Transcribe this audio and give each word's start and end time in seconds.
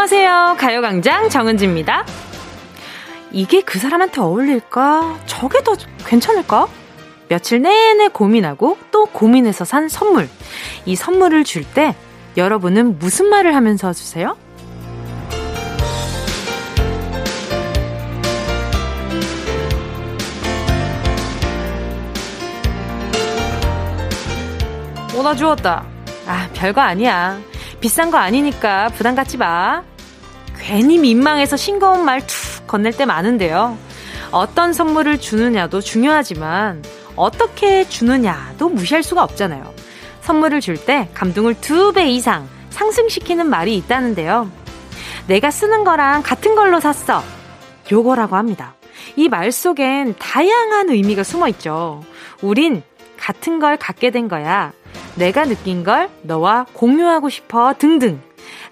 안녕하세요. 0.00 0.56
가요광장 0.60 1.28
정은지입니다. 1.28 2.06
이게 3.32 3.62
그 3.62 3.80
사람한테 3.80 4.20
어울릴까? 4.20 5.18
저게 5.26 5.60
더 5.64 5.74
괜찮을까? 6.06 6.68
며칠 7.26 7.60
내내 7.60 8.06
고민하고 8.06 8.78
또 8.92 9.06
고민해서 9.06 9.64
산 9.64 9.88
선물. 9.88 10.28
이 10.86 10.94
선물을 10.94 11.42
줄 11.42 11.64
때 11.64 11.96
여러분은 12.36 13.00
무슨 13.00 13.26
말을 13.26 13.56
하면서 13.56 13.92
주세요? 13.92 14.36
오나 25.16 25.34
주웠다. 25.34 25.84
아, 26.28 26.48
별거 26.54 26.80
아니야. 26.80 27.40
비싼 27.80 28.10
거 28.10 28.18
아니니까 28.18 28.88
부담 28.90 29.14
갖지 29.14 29.36
마. 29.36 29.82
괜히 30.58 30.98
민망해서 30.98 31.56
싱거운 31.56 32.04
말 32.04 32.20
툭 32.26 32.66
건넬 32.66 32.92
때 32.96 33.04
많은데요. 33.06 33.78
어떤 34.30 34.72
선물을 34.72 35.18
주느냐도 35.20 35.80
중요하지만 35.80 36.82
어떻게 37.16 37.88
주느냐도 37.88 38.68
무시할 38.68 39.02
수가 39.02 39.22
없잖아요. 39.22 39.72
선물을 40.22 40.60
줄 40.60 40.76
때 40.76 41.08
감동을 41.14 41.54
두 41.60 41.92
배 41.92 42.10
이상 42.10 42.48
상승시키는 42.70 43.48
말이 43.48 43.76
있다는데요. 43.76 44.50
내가 45.26 45.50
쓰는 45.50 45.84
거랑 45.84 46.22
같은 46.22 46.54
걸로 46.54 46.80
샀어. 46.80 47.22
요거라고 47.90 48.36
합니다. 48.36 48.74
이 49.16 49.28
말 49.28 49.50
속엔 49.52 50.16
다양한 50.18 50.90
의미가 50.90 51.22
숨어 51.22 51.48
있죠. 51.48 52.02
우린 52.42 52.82
같은 53.18 53.58
걸 53.58 53.76
갖게 53.76 54.10
된 54.10 54.28
거야. 54.28 54.72
내가 55.18 55.44
느낀 55.44 55.82
걸 55.82 56.08
너와 56.22 56.66
공유하고 56.72 57.28
싶어 57.28 57.74
등등. 57.76 58.20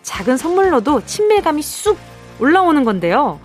작은 0.02 0.36
선물로도 0.36 1.04
친밀감이 1.04 1.60
쑥 1.60 1.98
올라오는 2.38 2.84
건데요. 2.84 3.40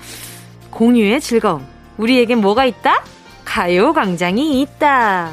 공유의 0.69 1.19
즐거움. 1.19 1.65
우리에겐 1.97 2.39
뭐가 2.39 2.65
있다? 2.65 3.03
가요광장이 3.43 4.61
있다. 4.61 5.31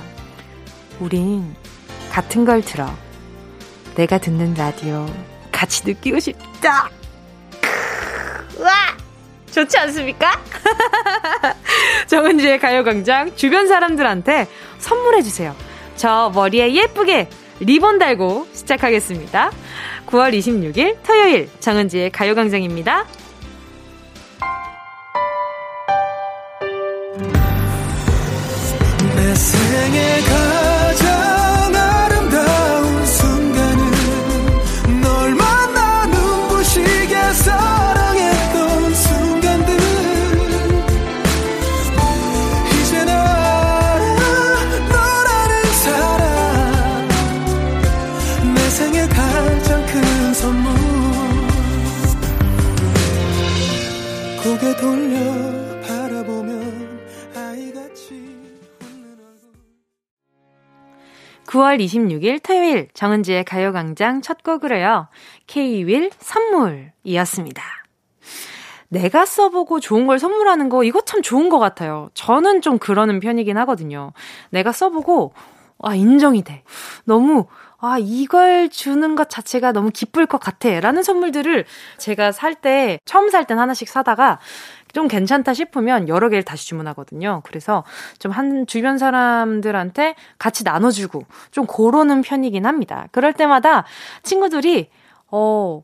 우린 0.98 1.54
같은 2.10 2.44
걸 2.44 2.62
들어. 2.62 2.88
내가 3.94 4.18
듣는 4.18 4.54
라디오 4.54 5.06
같이 5.52 5.86
느끼고 5.86 6.18
싶다. 6.20 6.88
와! 8.58 8.72
좋지 9.50 9.76
않습니까? 9.78 10.40
정은지의 12.06 12.60
가요광장 12.60 13.36
주변 13.36 13.68
사람들한테 13.68 14.46
선물해주세요. 14.78 15.54
저 15.96 16.30
머리에 16.34 16.72
예쁘게 16.74 17.28
리본 17.60 17.98
달고 17.98 18.46
시작하겠습니다. 18.52 19.50
9월 20.06 20.36
26일 20.38 20.96
토요일 21.02 21.48
정은지의 21.60 22.10
가요광장입니다. 22.10 23.04
내 29.16 29.34
생에 29.34 30.20
9월 61.58 61.80
26일 61.80 62.40
토요일 62.42 62.88
정은지의 62.94 63.44
가요광장 63.44 64.22
첫 64.22 64.44
곡으로요. 64.44 65.08
K-윌 65.48 66.10
선물이었습니다. 66.20 67.62
내가 68.88 69.26
써보고 69.26 69.80
좋은 69.80 70.06
걸 70.06 70.18
선물하는 70.18 70.68
거 70.68 70.84
이거 70.84 71.00
참 71.00 71.20
좋은 71.20 71.48
것 71.48 71.58
같아요. 71.58 72.10
저는 72.14 72.62
좀 72.62 72.78
그러는 72.78 73.18
편이긴 73.18 73.58
하거든요. 73.58 74.12
내가 74.50 74.70
써보고 74.70 75.34
아 75.82 75.94
인정이 75.94 76.42
돼. 76.42 76.62
너무 77.04 77.46
아, 77.80 77.96
이걸 78.00 78.68
주는 78.70 79.14
것 79.14 79.30
자체가 79.30 79.70
너무 79.70 79.90
기쁠 79.92 80.26
것 80.26 80.38
같아. 80.38 80.80
라는 80.80 81.04
선물들을 81.04 81.64
제가 81.98 82.32
살 82.32 82.56
때, 82.56 82.98
처음 83.04 83.30
살 83.30 83.44
땐 83.44 83.60
하나씩 83.60 83.88
사다가 83.88 84.40
좀 84.98 85.06
괜찮다 85.06 85.54
싶으면 85.54 86.08
여러 86.08 86.28
개를 86.28 86.42
다시 86.42 86.66
주문하거든요. 86.66 87.42
그래서 87.44 87.84
좀 88.18 88.32
한 88.32 88.66
주변 88.66 88.98
사람들한테 88.98 90.16
같이 90.38 90.64
나눠주고 90.64 91.22
좀 91.52 91.66
고르는 91.66 92.22
편이긴 92.22 92.66
합니다. 92.66 93.06
그럴 93.12 93.32
때마다 93.32 93.84
친구들이, 94.24 94.90
어, 95.30 95.82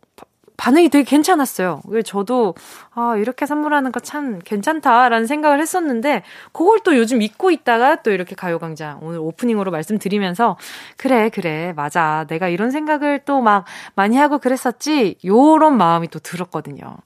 반응이 0.57 0.89
되게 0.89 1.05
괜찮았어요. 1.05 1.81
저도, 2.05 2.55
아, 2.97 3.17
이렇게 3.17 3.45
선물하는 3.47 3.91
거 3.91 4.01
참 4.05 4.39
괜찮다라는 4.45 5.27
생각을 5.27 5.61
했었는데, 5.61 6.23
그걸 6.53 6.79
또 6.85 6.97
요즘 6.97 7.23
잊고 7.23 7.51
있다가 7.51 8.03
또 8.03 8.11
이렇게 8.13 8.35
가요광장 8.37 8.99
오늘 9.03 9.19
오프닝으로 9.19 9.71
말씀드리면서, 9.73 10.57
그래, 10.97 11.29
그래, 11.31 11.73
맞아. 11.75 12.25
내가 12.29 12.49
이런 12.49 12.71
생각을 12.71 13.21
또 13.25 13.41
막 13.41 13.65
많이 13.97 14.17
하고 14.17 14.39
그랬었지, 14.39 15.17
요런 15.25 15.77
마음이 15.77 16.09
또 16.09 16.19
들었거든요. 16.21 16.97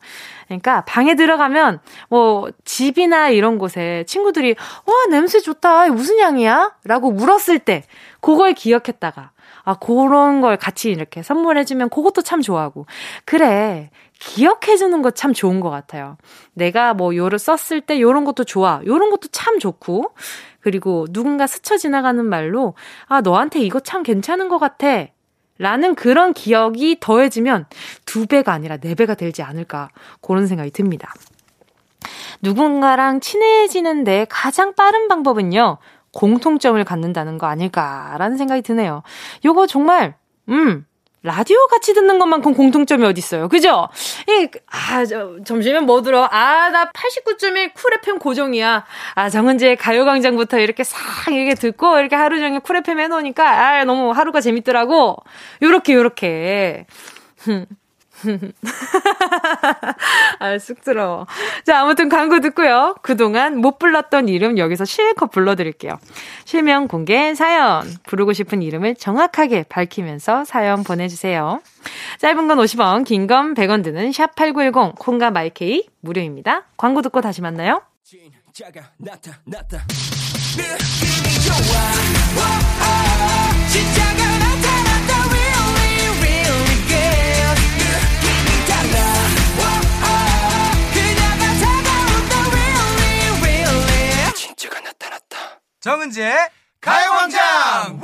그러니까 0.46 0.84
방에 0.84 1.14
들어가면, 1.14 1.80
뭐, 2.10 2.48
집이나 2.64 3.28
이런 3.30 3.58
곳에 3.58 4.04
친구들이, 4.06 4.56
와, 4.86 4.94
냄새 5.10 5.40
좋다. 5.40 5.88
무슨 5.88 6.18
향이야? 6.20 6.72
라고 6.84 7.10
물었을 7.12 7.58
때, 7.60 7.84
그걸 8.20 8.52
기억했다가, 8.54 9.30
아, 9.64 9.74
그런 9.74 10.40
걸 10.40 10.56
같이 10.56 10.90
이렇게 10.90 11.22
선물해주면 11.22 11.90
그것도 11.90 12.22
참 12.22 12.40
좋아하고. 12.42 12.86
그래. 13.24 13.90
기억해주는 14.18 15.00
거 15.02 15.10
참 15.10 15.32
좋은 15.32 15.60
것 15.60 15.70
같아요. 15.70 16.16
내가 16.54 16.94
뭐 16.94 17.14
요를 17.14 17.38
썼을 17.38 17.80
때 17.82 18.00
요런 18.00 18.24
것도 18.24 18.44
좋아. 18.44 18.80
요런 18.84 19.10
것도 19.10 19.28
참 19.32 19.58
좋고. 19.58 20.12
그리고 20.60 21.06
누군가 21.10 21.46
스쳐 21.46 21.76
지나가는 21.76 22.24
말로, 22.24 22.74
아, 23.06 23.20
너한테 23.20 23.60
이거 23.60 23.80
참 23.80 24.02
괜찮은 24.02 24.48
것 24.48 24.58
같아. 24.58 25.06
라는 25.58 25.94
그런 25.94 26.34
기억이 26.34 26.98
더해지면 27.00 27.66
두 28.06 28.26
배가 28.26 28.52
아니라 28.52 28.76
네 28.76 28.94
배가 28.94 29.14
되지 29.14 29.42
않을까. 29.42 29.90
그런 30.20 30.46
생각이 30.46 30.70
듭니다. 30.70 31.12
누군가랑 32.42 33.20
친해지는데 33.20 34.26
가장 34.30 34.74
빠른 34.74 35.08
방법은요. 35.08 35.78
공통점을 36.12 36.82
갖는다는 36.84 37.38
거 37.38 37.46
아닐까라는 37.46 38.36
생각이 38.36 38.62
드네요. 38.62 39.02
요거 39.44 39.66
정말, 39.66 40.16
음, 40.48 40.86
라디오 41.22 41.66
같이 41.66 41.94
듣는 41.94 42.18
것만큼 42.18 42.54
공통점이 42.54 43.04
어딨어요. 43.04 43.48
그죠? 43.48 43.88
이, 44.28 44.48
아, 44.66 45.04
저, 45.04 45.36
점심엔 45.44 45.84
뭐 45.84 46.02
들어? 46.02 46.28
아, 46.30 46.70
나 46.70 46.90
89.1 46.92 47.74
쿨 47.74 47.94
FM 47.94 48.18
고정이야. 48.18 48.84
아, 49.14 49.28
정은지의 49.28 49.76
가요광장부터 49.76 50.58
이렇게 50.60 50.84
싹 50.84 50.98
이렇게 51.32 51.54
듣고 51.54 51.98
이렇게 51.98 52.14
하루 52.14 52.38
종일 52.38 52.60
쿨 52.60 52.76
FM 52.76 53.00
해놓으니까, 53.00 53.44
아, 53.48 53.84
너무 53.84 54.12
하루가 54.12 54.40
재밌더라고. 54.40 55.16
요렇게, 55.62 55.94
요렇게. 55.94 56.86
아, 60.38 60.58
쑥스러워. 60.58 61.26
자, 61.64 61.80
아무튼 61.80 62.08
광고 62.08 62.40
듣고요. 62.40 62.96
그동안 63.02 63.58
못 63.58 63.78
불렀던 63.78 64.28
이름 64.28 64.58
여기서 64.58 64.84
실컷 64.84 65.30
불러드릴게요. 65.30 65.98
실명 66.44 66.88
공개 66.88 67.34
사연. 67.34 67.82
부르고 68.04 68.32
싶은 68.32 68.62
이름을 68.62 68.94
정확하게 68.96 69.64
밝히면서 69.68 70.44
사연 70.44 70.84
보내주세요. 70.84 71.60
짧은 72.18 72.48
건 72.48 72.58
50원, 72.58 73.04
긴 73.04 73.26
건 73.26 73.54
100원 73.54 73.84
드는 73.84 74.10
샵8910, 74.10 74.94
콩과 74.98 75.30
마이케이 75.30 75.86
무료입니다. 76.00 76.62
광고 76.76 77.02
듣고 77.02 77.20
다시 77.20 77.42
만나요. 77.42 77.82
정은지의 95.80 96.36
가요광장 96.80 98.00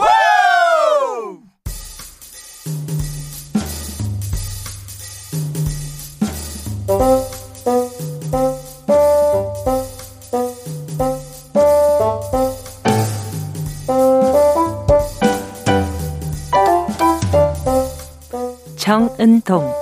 정은동 18.77 19.75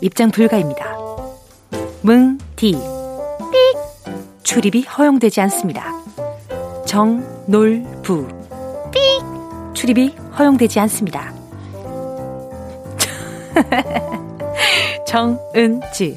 입장 0.00 0.30
불가입니다. 0.30 0.96
뭉, 2.02 2.38
디, 2.56 2.72
삑! 2.72 3.71
출입이 4.52 4.82
허용되지 4.82 5.40
않습니다. 5.40 5.94
정, 6.84 7.24
놀, 7.46 7.82
부, 8.02 8.28
삑! 8.92 9.00
출입이 9.72 10.14
허용되지 10.38 10.78
않습니다. 10.80 11.32
정은지, 15.08 16.14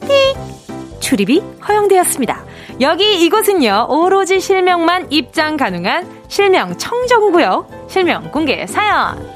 삑! 0.00 0.98
출입이 0.98 1.44
허용되었습니다. 1.68 2.44
여기 2.80 3.24
이곳은요, 3.24 3.86
오로지 3.88 4.40
실명만 4.40 5.06
입장 5.10 5.56
가능한 5.56 6.24
실명 6.26 6.76
청정구요. 6.76 7.86
실명 7.88 8.32
공개 8.32 8.66
사연. 8.66 9.29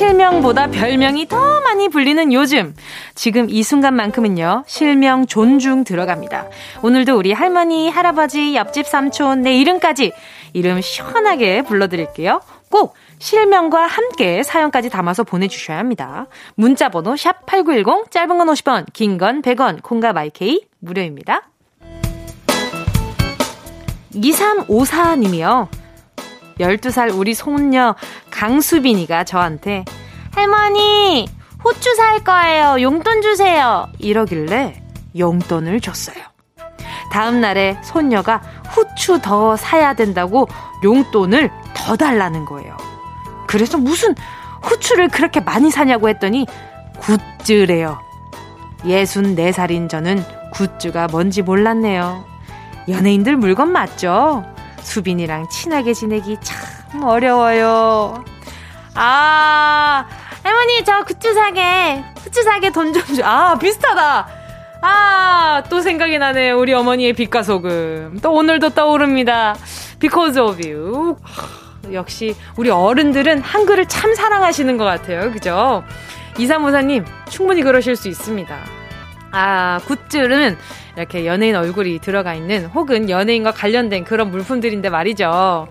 실명보다 0.00 0.68
별명이 0.68 1.28
더 1.28 1.60
많이 1.60 1.90
불리는 1.90 2.32
요즘. 2.32 2.74
지금 3.14 3.50
이 3.50 3.62
순간만큼은요, 3.62 4.64
실명 4.66 5.26
존중 5.26 5.84
들어갑니다. 5.84 6.48
오늘도 6.80 7.18
우리 7.18 7.34
할머니, 7.34 7.90
할아버지, 7.90 8.56
옆집 8.56 8.86
삼촌, 8.86 9.42
내 9.42 9.58
이름까지 9.58 10.12
이름 10.54 10.80
시원하게 10.80 11.60
불러드릴게요. 11.64 12.40
꼭 12.70 12.94
실명과 13.18 13.86
함께 13.86 14.42
사연까지 14.42 14.88
담아서 14.88 15.22
보내주셔야 15.22 15.76
합니다. 15.76 16.28
문자번호 16.54 17.12
샵8910, 17.12 18.10
짧은 18.10 18.38
건 18.38 18.46
50원, 18.46 18.86
긴 18.94 19.18
건 19.18 19.42
100원, 19.42 19.82
콩과 19.82 20.14
마이케이 20.14 20.62
무료입니다. 20.78 21.42
2354님이요. 24.14 25.79
12살 26.60 27.16
우리 27.16 27.34
손녀 27.34 27.94
강수빈이가 28.30 29.24
저한테 29.24 29.84
할머니, 30.32 31.26
후추 31.58 31.94
살 31.96 32.22
거예요. 32.22 32.80
용돈 32.80 33.20
주세요. 33.22 33.88
이러길래 33.98 34.82
용돈을 35.18 35.80
줬어요. 35.80 36.16
다음 37.10 37.40
날에 37.40 37.76
손녀가 37.82 38.40
후추 38.70 39.20
더 39.20 39.56
사야 39.56 39.94
된다고 39.94 40.48
용돈을 40.84 41.50
더 41.74 41.96
달라는 41.96 42.44
거예요. 42.44 42.76
그래서 43.48 43.76
무슨 43.78 44.14
후추를 44.62 45.08
그렇게 45.08 45.40
많이 45.40 45.70
사냐고 45.70 46.08
했더니 46.08 46.46
굿즈래요. 47.00 47.98
64살인 48.84 49.88
저는 49.88 50.22
굿즈가 50.52 51.08
뭔지 51.08 51.42
몰랐네요. 51.42 52.24
연예인들 52.88 53.36
물건 53.36 53.72
맞죠? 53.72 54.44
수빈이랑 54.82 55.48
친하게 55.48 55.92
지내기 55.94 56.36
참 56.42 57.02
어려워요. 57.04 58.24
아, 58.94 60.04
할머니, 60.42 60.84
저 60.84 61.04
굿즈 61.04 61.32
사게, 61.34 62.02
굿즈 62.24 62.42
사게 62.42 62.70
돈 62.70 62.92
좀 62.92 63.02
줘. 63.16 63.22
아, 63.24 63.56
비슷하다. 63.58 64.28
아, 64.82 65.62
또 65.68 65.80
생각이 65.80 66.18
나네. 66.18 66.50
우리 66.52 66.72
어머니의 66.72 67.12
빛과 67.12 67.42
소금. 67.42 68.18
또 68.22 68.32
오늘도 68.32 68.70
떠오릅니다. 68.70 69.54
Because 70.00 70.40
of 70.40 70.60
you. 70.66 71.16
역시 71.92 72.34
우리 72.56 72.70
어른들은 72.70 73.40
한글을 73.42 73.86
참 73.86 74.14
사랑하시는 74.14 74.76
것 74.76 74.84
같아요. 74.84 75.30
그죠? 75.32 75.82
이사무사님, 76.38 77.04
충분히 77.28 77.62
그러실 77.62 77.96
수 77.96 78.08
있습니다. 78.08 78.56
아, 79.32 79.80
굿즈는 79.86 80.56
이렇게 81.00 81.26
연예인 81.26 81.56
얼굴이 81.56 81.98
들어가 82.00 82.34
있는 82.34 82.66
혹은 82.66 83.10
연예인과 83.10 83.52
관련된 83.52 84.04
그런 84.04 84.30
물품들인데 84.30 84.90
말이죠. 84.90 85.68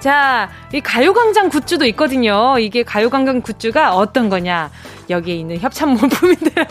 자, 0.00 0.50
이 0.72 0.80
가요광장 0.80 1.48
굿즈도 1.48 1.86
있거든요. 1.86 2.58
이게 2.58 2.82
가요광장 2.82 3.40
굿즈가 3.40 3.94
어떤 3.94 4.28
거냐. 4.28 4.70
여기에 5.08 5.34
있는 5.36 5.58
협찬 5.60 5.90
물품인데요. 5.90 6.66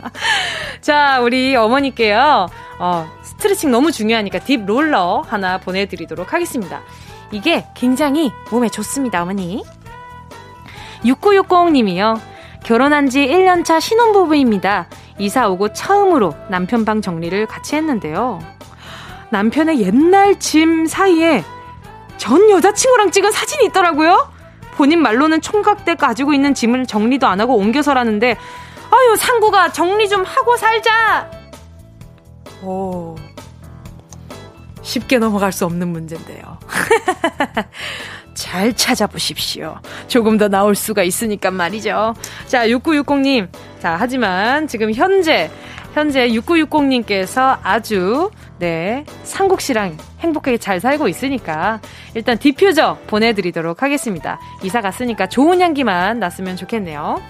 자, 0.80 1.20
우리 1.20 1.54
어머니께요. 1.54 2.48
어, 2.78 3.10
스트레칭 3.22 3.70
너무 3.70 3.92
중요하니까 3.92 4.38
딥 4.38 4.64
롤러 4.64 5.22
하나 5.28 5.58
보내드리도록 5.58 6.32
하겠습니다. 6.32 6.80
이게 7.30 7.66
굉장히 7.74 8.32
몸에 8.50 8.70
좋습니다, 8.70 9.22
어머니. 9.22 9.62
6960님이요. 11.04 12.18
결혼한 12.64 13.10
지 13.10 13.26
1년차 13.26 13.80
신혼부부입니다. 13.80 14.88
이사 15.18 15.48
오고 15.48 15.72
처음으로 15.72 16.34
남편 16.48 16.84
방 16.84 17.00
정리를 17.00 17.46
같이 17.46 17.76
했는데요. 17.76 18.40
남편의 19.30 19.80
옛날 19.80 20.38
짐 20.38 20.86
사이에 20.86 21.44
전 22.16 22.50
여자친구랑 22.50 23.10
찍은 23.10 23.32
사진이 23.32 23.66
있더라고요. 23.66 24.30
본인 24.76 25.00
말로는 25.00 25.40
총각대 25.40 25.94
가지고 25.94 26.34
있는 26.34 26.54
짐을 26.54 26.86
정리도 26.86 27.26
안 27.26 27.40
하고 27.40 27.56
옮겨서라는데, 27.56 28.36
아유, 28.90 29.16
상구가 29.16 29.72
정리 29.72 30.08
좀 30.08 30.22
하고 30.22 30.56
살자! 30.56 31.30
오. 32.62 33.16
쉽게 34.82 35.18
넘어갈 35.18 35.50
수 35.50 35.64
없는 35.64 35.88
문제인데요. 35.88 36.58
잘 38.36 38.72
찾아보십시오. 38.74 39.80
조금 40.06 40.36
더 40.38 40.48
나올 40.48 40.74
수가 40.76 41.02
있으니까 41.02 41.50
말이죠. 41.50 42.14
자, 42.46 42.68
6960님. 42.68 43.48
자, 43.80 43.96
하지만 43.98 44.68
지금 44.68 44.92
현재, 44.92 45.50
현재 45.94 46.28
6960님께서 46.28 47.58
아주, 47.62 48.30
네, 48.58 49.04
상국 49.24 49.60
씨랑 49.60 49.96
행복하게 50.20 50.58
잘 50.58 50.78
살고 50.78 51.08
있으니까 51.08 51.80
일단 52.14 52.38
디퓨저 52.38 52.98
보내드리도록 53.06 53.82
하겠습니다. 53.82 54.38
이사 54.62 54.80
갔으니까 54.80 55.28
좋은 55.28 55.60
향기만 55.60 56.20
났으면 56.20 56.56
좋겠네요. 56.56 57.20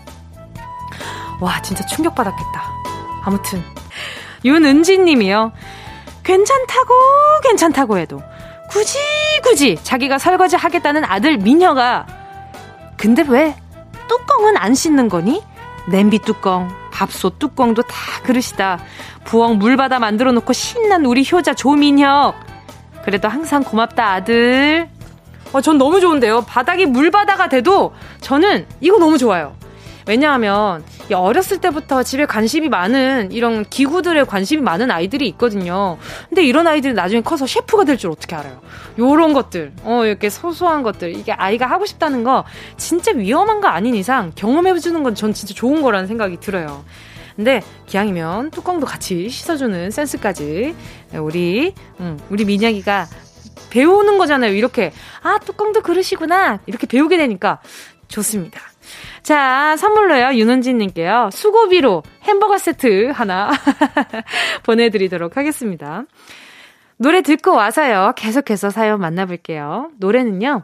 와, 1.41 1.63
진짜 1.63 1.87
충격받았겠다. 1.87 2.63
아무튼. 3.23 3.63
윤은진 4.45 5.05
님이요. 5.05 5.53
괜찮다고, 6.25 6.95
괜찮다고 7.43 7.99
해도 7.99 8.21
굳이 8.69 8.99
굳이 9.43 9.79
자기가 9.83 10.19
설거지 10.19 10.57
하겠다는 10.57 11.05
아들 11.05 11.39
미녀가 11.39 12.07
근데 12.97 13.25
왜 13.29 13.55
뚜껑은 14.09 14.57
안 14.57 14.75
씻는 14.75 15.09
거니? 15.09 15.43
냄비 15.89 16.19
뚜껑, 16.19 16.69
밥솥 16.91 17.39
뚜껑도 17.39 17.83
다 17.83 17.97
그릇이다. 18.23 18.79
부엌 19.25 19.57
물 19.57 19.77
받아 19.77 19.99
만들어 19.99 20.33
놓고 20.33 20.53
신난 20.53 21.05
우리 21.05 21.27
효자 21.31 21.55
조민혁. 21.55 22.35
그래도 23.05 23.29
항상 23.29 23.63
고맙다 23.63 24.13
아들. 24.13 24.89
어, 25.53 25.61
전 25.61 25.79
너무 25.79 26.01
좋은데요. 26.01 26.43
바닥이 26.43 26.87
물바다가 26.87 27.49
돼도 27.49 27.95
저는 28.21 28.67
이거 28.81 28.99
너무 28.99 29.17
좋아요. 29.19 29.57
왜냐하면 30.07 30.85
어렸을 31.13 31.61
때부터 31.61 32.03
집에 32.03 32.27
관심이 32.27 32.69
많은 32.69 33.33
이런 33.33 33.65
기구들에 33.65 34.25
관심이 34.25 34.63
많은 34.63 34.91
아이들이 34.91 35.27
있거든요. 35.29 35.99
근데 36.29 36.45
이런 36.45 36.67
아이들이 36.67 36.95
나중에 36.95 37.23
커서 37.23 37.47
셰프가 37.47 37.85
될 37.85 37.97
줄 37.97 38.11
어떻게 38.11 38.37
알아요? 38.37 38.61
요런 38.99 39.33
것들, 39.33 39.73
어, 39.83 40.05
이렇게 40.05 40.29
소소한 40.31 40.83
것들, 40.83 41.17
이게 41.17 41.33
아이가 41.33 41.67
하고 41.67 41.87
싶다는 41.87 42.25
거 42.25 42.45
진짜 42.77 43.11
위험한 43.13 43.61
거 43.61 43.69
아닌 43.69 43.95
이상 43.95 44.33
경험해주는 44.35 45.03
건 45.03 45.15
전 45.15 45.33
진짜 45.33 45.55
좋은 45.55 45.81
거라는 45.83 46.07
생각이 46.07 46.39
들어요. 46.41 46.85
근데 47.37 47.63
기왕이면 47.87 48.51
뚜껑도 48.51 48.87
같이 48.87 49.29
씻어주는 49.29 49.91
센스까지 49.91 50.75
우리 51.15 51.75
음, 52.01 52.19
우리 52.31 52.45
민혁이가 52.45 53.07
배우는 53.71 54.19
거잖아요. 54.19 54.53
이렇게 54.55 54.93
아 55.23 55.39
뚜껑도 55.39 55.83
그릇이구나 55.83 56.61
이렇게 56.67 56.87
배우게 56.87 57.17
되니까 57.17 57.61
좋습니다. 58.09 58.61
자, 59.27 59.75
선물로요, 59.77 60.39
윤은진님께요, 60.39 61.31
수고비로 61.33 62.05
햄버거 62.23 62.59
세트 62.59 63.11
하나 63.11 63.51
보내드리도록 64.63 65.37
하겠습니다. 65.37 66.05
노래 66.97 67.23
듣고 67.23 67.53
와서요, 67.53 68.13
계속해서 68.15 68.71
사연 68.71 69.01
만나볼게요. 69.01 69.91
노래는요, 69.99 70.63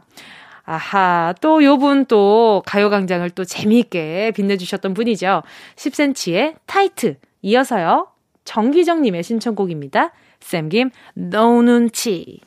아하, 0.63 1.33
또 1.41 1.61
요분 1.61 2.05
또 2.05 2.63
가요광장을 2.65 3.29
또 3.31 3.43
재미있게 3.43 4.31
빛내주셨던 4.33 4.93
분이죠. 4.93 5.43
10cm의 5.75 6.55
타이트. 6.65 7.17
이어서요, 7.41 8.07
정기정님의 8.45 9.23
신청곡입니다. 9.23 10.13
쌤김, 10.39 10.89
너 11.15 11.61
눈치. 11.61 12.39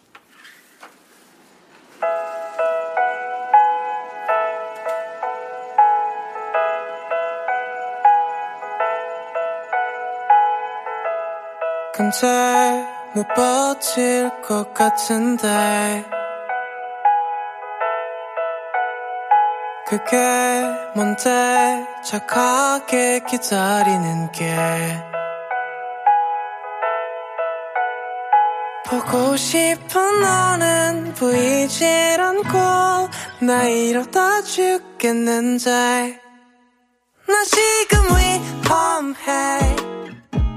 근데 11.97 12.87
못 13.15 13.27
버틸 13.29 14.43
것 14.43 14.75
같은데. 14.75 16.05
그게 19.87 20.17
뭔데? 20.95 21.87
착하게 22.05 23.21
기다리는 23.27 24.31
게. 24.33 25.03
보고 28.87 29.35
싶은 29.39 30.21
너는 30.21 31.15
보이질 31.15 32.21
않고 32.21 33.09
나 33.41 33.65
이러다 33.65 34.43
죽겠는데. 34.43 36.21
나 37.27 37.45
지금 37.45 38.03
위험해. 38.19 39.77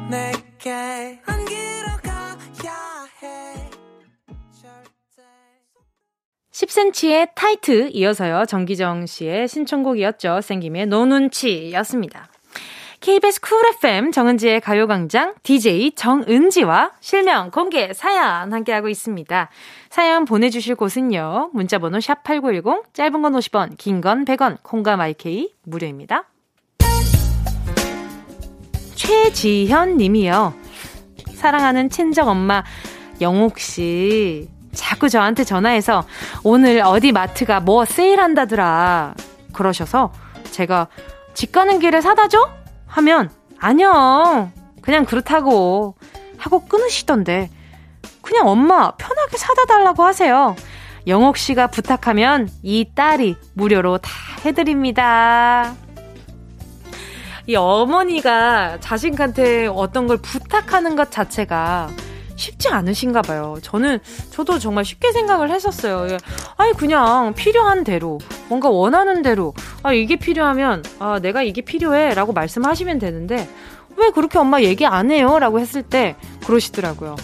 내 0.10 0.48
게 0.59 1.19
안기러 1.25 1.87
가야 2.03 3.07
해 3.23 3.69
10cm의 6.51 7.29
Tight 7.33 7.89
이어서요 7.93 8.45
정기정 8.45 9.05
씨의 9.05 9.47
신청곡이었죠 9.47 10.41
샘김의 10.41 10.88
No눈치였습니다. 10.88 12.27
KBS 12.99 13.39
쿨 13.39 13.65
FM 13.77 14.11
정은지의 14.11 14.59
가요광장 14.59 15.35
DJ 15.43 15.93
정은지와 15.95 16.91
실명 16.99 17.49
공개 17.49 17.93
사연 17.93 18.51
함께하고 18.51 18.89
있습니다. 18.89 19.49
사연 19.89 20.25
보내주실 20.25 20.75
곳은요. 20.75 21.51
문자번호 21.53 21.99
샵8910 21.99 22.93
짧은 22.93 23.21
건 23.21 23.33
50원 23.33 23.77
긴 23.77 24.01
건 24.01 24.25
100원 24.25 24.57
콩과 24.63 24.97
마이케이 24.97 25.53
무료입니다. 25.63 26.28
최지현 28.99 29.95
님이요. 29.95 30.53
사랑하는 31.33 31.89
친정 31.89 32.27
엄마 32.27 32.65
영옥 33.21 33.57
씨 33.57 34.49
자꾸 34.73 35.07
저한테 35.07 35.45
전화해서 35.45 36.03
오늘 36.43 36.81
어디 36.81 37.13
마트가 37.13 37.61
뭐 37.61 37.85
세일한다더라 37.85 39.15
그러셔서 39.53 40.11
제가 40.51 40.89
집 41.33 41.53
가는 41.53 41.79
길에 41.79 42.01
사다 42.01 42.27
줘? 42.27 42.49
하면 42.87 43.31
아니요. 43.57 44.51
그냥 44.81 45.05
그렇다고 45.05 45.95
하고 46.37 46.65
끊으시던데 46.65 47.49
그냥 48.21 48.49
엄마 48.49 48.91
편하게 48.91 49.37
사다 49.37 49.63
달라고 49.65 50.03
하세요. 50.03 50.57
영옥 51.07 51.37
씨가 51.37 51.67
부탁하면 51.67 52.49
이 52.63 52.85
딸이 52.93 53.37
무료로 53.53 53.99
다 53.99 54.11
해드립니다. 54.43 55.73
이 57.49 57.55
어머니가 57.55 58.77
자식한테 58.79 59.65
어떤 59.65 60.05
걸 60.05 60.17
부탁하는 60.17 60.95
것 60.95 61.09
자체가 61.09 61.89
쉽지 62.35 62.69
않으신가 62.69 63.23
봐요. 63.23 63.57
저는, 63.63 63.97
저도 64.29 64.59
정말 64.59 64.85
쉽게 64.85 65.11
생각을 65.11 65.49
했었어요. 65.49 66.13
예. 66.13 66.17
아니, 66.57 66.73
그냥 66.73 67.33
필요한 67.33 67.83
대로, 67.83 68.19
뭔가 68.49 68.69
원하는 68.69 69.23
대로, 69.23 69.55
아, 69.81 69.93
이게 69.93 70.15
필요하면, 70.15 70.83
아, 70.99 71.17
내가 71.19 71.41
이게 71.41 71.61
필요해. 71.61 72.13
라고 72.13 72.33
말씀하시면 72.33 72.99
되는데, 72.99 73.49
왜 73.97 74.11
그렇게 74.11 74.37
엄마 74.37 74.61
얘기 74.61 74.85
안 74.85 75.09
해요? 75.09 75.39
라고 75.39 75.59
했을 75.59 75.81
때, 75.81 76.15
그러시더라고요. 76.45 77.15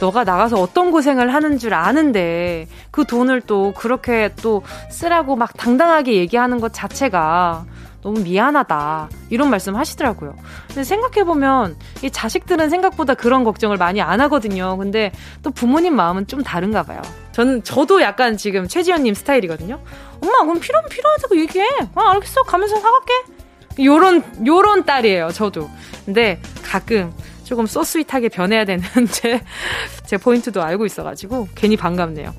너가 0.00 0.24
나가서 0.24 0.60
어떤 0.60 0.90
고생을 0.90 1.32
하는 1.32 1.58
줄 1.58 1.72
아는데, 1.72 2.66
그 2.90 3.04
돈을 3.04 3.42
또 3.42 3.72
그렇게 3.76 4.30
또 4.42 4.64
쓰라고 4.90 5.36
막 5.36 5.56
당당하게 5.56 6.14
얘기하는 6.14 6.60
것 6.60 6.72
자체가, 6.72 7.64
너무 8.02 8.20
미안하다. 8.20 9.08
이런 9.30 9.48
말씀 9.48 9.76
하시더라고요. 9.76 10.36
근데 10.68 10.84
생각해보면, 10.84 11.76
이 12.02 12.10
자식들은 12.10 12.68
생각보다 12.68 13.14
그런 13.14 13.44
걱정을 13.44 13.76
많이 13.76 14.00
안 14.00 14.20
하거든요. 14.22 14.76
근데 14.76 15.12
또 15.42 15.50
부모님 15.50 15.94
마음은 15.94 16.26
좀 16.26 16.42
다른가 16.42 16.82
봐요. 16.82 17.00
저는, 17.30 17.62
저도 17.62 18.02
약간 18.02 18.36
지금 18.36 18.66
최지연님 18.68 19.14
스타일이거든요. 19.14 19.80
엄마, 20.20 20.38
그럼 20.40 20.58
필요하면 20.60 20.88
필요하다고 20.90 21.38
얘기해. 21.40 21.66
아, 21.94 22.10
알겠어. 22.10 22.42
가면서 22.42 22.76
사갈게. 22.76 23.12
요런, 23.80 24.46
요런 24.46 24.84
딸이에요. 24.84 25.30
저도. 25.32 25.70
근데 26.04 26.40
가끔, 26.62 27.12
조금 27.44 27.66
소스윗하게 27.66 28.28
변해야 28.28 28.64
되는 28.64 28.82
제, 29.10 29.40
제 30.06 30.16
포인트도 30.16 30.62
알고 30.62 30.86
있어가지고 30.86 31.48
괜히 31.54 31.76
반갑네요. 31.76 32.34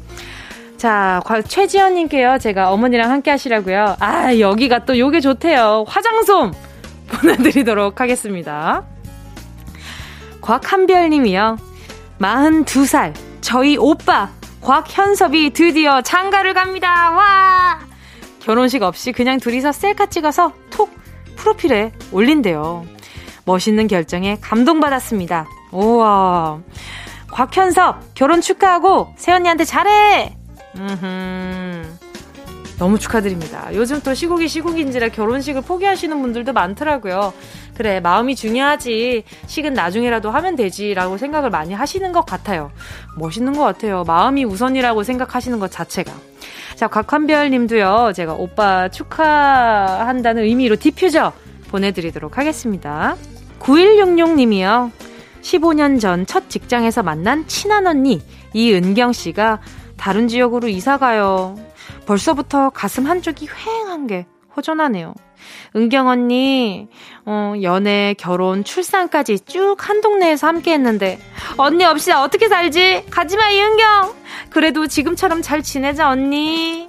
자, 0.83 1.21
최지연님께요. 1.47 2.39
제가 2.39 2.73
어머니랑 2.73 3.09
함께 3.09 3.31
하시라고요. 3.31 3.95
아, 4.01 4.37
여기가 4.37 4.83
또 4.83 4.99
요게 4.99 5.21
좋대요. 5.21 5.85
화장솜 5.87 6.51
보내드리도록 7.07 8.01
하겠습니다. 8.01 8.83
곽한별님이요. 10.41 11.57
42살, 12.19 13.13
저희 13.39 13.77
오빠, 13.77 14.29
곽현섭이 14.59 15.51
드디어 15.51 16.01
장가를 16.01 16.53
갑니다. 16.53 17.11
와! 17.11 17.79
결혼식 18.41 18.83
없이 18.83 19.13
그냥 19.13 19.39
둘이서 19.39 19.71
셀카 19.71 20.07
찍어서 20.07 20.51
톡 20.69 20.93
프로필에 21.37 21.93
올린대요. 22.11 22.85
멋있는 23.45 23.87
결정에 23.87 24.37
감동받았습니다. 24.41 25.47
우와. 25.71 26.59
곽현섭, 27.31 28.15
결혼 28.15 28.41
축하하고 28.41 29.13
세연이한테 29.15 29.63
잘해! 29.63 30.42
음흠. 30.75 31.83
너무 32.79 32.97
축하드립니다. 32.99 33.69
요즘 33.73 34.01
또 34.01 34.13
시국이 34.13 34.47
시국인지라 34.47 35.09
결혼식을 35.09 35.61
포기하시는 35.61 36.21
분들도 36.21 36.53
많더라고요. 36.53 37.33
그래, 37.75 37.99
마음이 37.99 38.35
중요하지. 38.35 39.23
식은 39.47 39.73
나중에라도 39.73 40.31
하면 40.31 40.55
되지라고 40.55 41.17
생각을 41.17 41.49
많이 41.49 41.73
하시는 41.73 42.11
것 42.11 42.25
같아요. 42.25 42.71
멋있는 43.17 43.53
것 43.53 43.63
같아요. 43.63 44.03
마음이 44.03 44.43
우선이라고 44.45 45.03
생각하시는 45.03 45.59
것 45.59 45.71
자체가. 45.71 46.11
자, 46.75 46.87
곽한별 46.87 47.51
님도요, 47.51 48.13
제가 48.15 48.33
오빠 48.33 48.89
축하한다는 48.89 50.43
의미로 50.43 50.75
디퓨저 50.75 51.31
보내드리도록 51.69 52.37
하겠습니다. 52.37 53.15
9166 53.59 54.35
님이요. 54.35 54.91
15년 55.41 55.99
전 55.99 56.25
첫 56.25 56.49
직장에서 56.49 57.03
만난 57.03 57.47
친한 57.47 57.85
언니, 57.85 58.21
이은경 58.53 59.13
씨가 59.13 59.59
다른 60.03 60.27
지역으로 60.27 60.67
이사 60.67 60.97
가요. 60.97 61.55
벌써부터 62.05 62.71
가슴 62.71 63.07
한쪽이 63.07 63.47
휑한 63.47 64.09
게 64.09 64.25
허전하네요. 64.53 65.13
은경 65.77 66.09
언니, 66.09 66.89
어, 67.25 67.53
연애, 67.61 68.13
결혼, 68.17 68.65
출산까지 68.65 69.39
쭉 69.45 69.77
한 69.87 70.01
동네에서 70.01 70.45
함께 70.45 70.73
했는데, 70.73 71.19
언니 71.55 71.85
없이 71.85 72.09
나 72.09 72.21
어떻게 72.21 72.49
살지? 72.49 73.05
가지마, 73.11 73.51
이은경! 73.51 74.13
그래도 74.49 74.87
지금처럼 74.87 75.41
잘 75.41 75.63
지내자, 75.63 76.09
언니. 76.09 76.85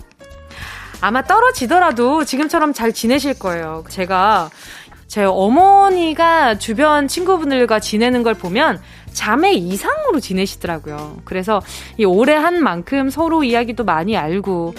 아마 1.00 1.22
떨어지더라도 1.22 2.24
지금처럼 2.24 2.72
잘 2.72 2.92
지내실 2.92 3.38
거예요. 3.38 3.84
제가 3.90 4.50
제 5.06 5.24
어머니가 5.24 6.58
주변 6.58 7.08
친구분들과 7.08 7.80
지내는 7.80 8.22
걸 8.22 8.34
보면 8.34 8.80
자매 9.12 9.52
이상으로 9.52 10.20
지내시더라고요. 10.20 11.18
그래서 11.24 11.62
이 11.96 12.04
오래 12.04 12.34
한 12.34 12.62
만큼 12.62 13.10
서로 13.10 13.44
이야기도 13.44 13.84
많이 13.84 14.16
알고 14.16 14.74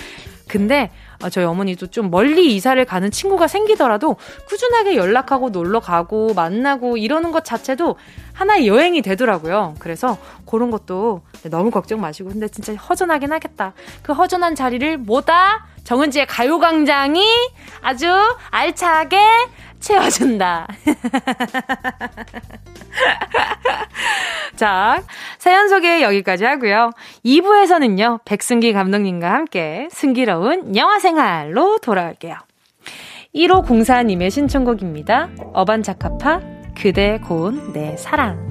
근데 0.47 0.91
어, 1.23 1.29
저희 1.29 1.45
어머니도 1.45 1.87
좀 1.87 2.11
멀리 2.11 2.55
이사를 2.55 2.83
가는 2.85 3.09
친구가 3.09 3.47
생기더라도 3.47 4.17
꾸준하게 4.47 4.95
연락하고 4.95 5.49
놀러 5.49 5.79
가고 5.79 6.33
만나고 6.33 6.97
이러는 6.97 7.31
것 7.31 7.45
자체도 7.45 7.95
하나의 8.35 8.67
여행이 8.67 9.01
되더라고요. 9.01 9.73
그래서 9.79 10.19
그런 10.45 10.69
것도 10.69 11.23
너무 11.49 11.71
걱정 11.71 11.99
마시고 12.01 12.29
근데 12.29 12.47
진짜 12.47 12.75
허전하긴 12.75 13.31
하겠다. 13.31 13.73
그 14.03 14.13
허전한 14.13 14.53
자리를 14.55 14.97
뭐다? 14.97 15.65
정은지의 15.83 16.27
가요광장이 16.27 17.23
아주 17.81 18.07
알차게 18.51 19.17
채워준다. 19.79 20.67
자, 24.55 25.01
사연 25.37 25.69
소개 25.69 26.01
여기까지 26.01 26.45
하고요. 26.45 26.91
2부에서는요, 27.23 28.21
백승기 28.25 28.73
감독님과 28.73 29.31
함께 29.31 29.87
승기로운 29.91 30.75
영화 30.75 30.97
생활로 30.99 31.77
돌아올게요. 31.79 32.35
1504님의 33.35 34.31
신청곡입니다. 34.31 35.29
어반자카파, 35.53 36.54
그대 36.75 37.17
고운 37.19 37.73
내 37.73 37.95
사랑. 37.97 38.45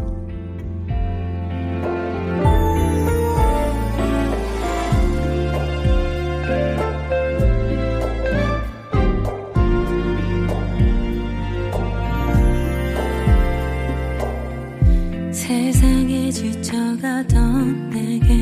세상에 15.30 16.30
지쳐가던 16.30 17.90
내게 17.90 18.34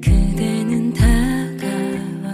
그대는 0.00 0.92
다가와 0.94 2.32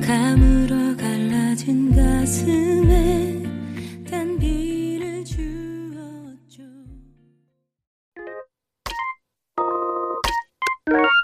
감으로 0.00 0.96
갈라진 0.96 1.94
가슴 1.94 2.65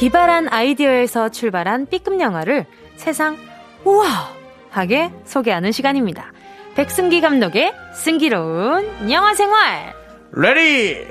기발한 0.00 0.48
아이디어에서 0.50 1.28
출발한 1.28 1.84
B급 1.84 2.18
영화를 2.20 2.64
세상 2.96 3.36
우아하게 3.84 5.12
소개하는 5.26 5.72
시간입니다. 5.72 6.32
백승기 6.74 7.20
감독의 7.20 7.74
승기로운 7.92 9.10
영화 9.10 9.34
생활. 9.34 9.92
Ready 10.32 11.06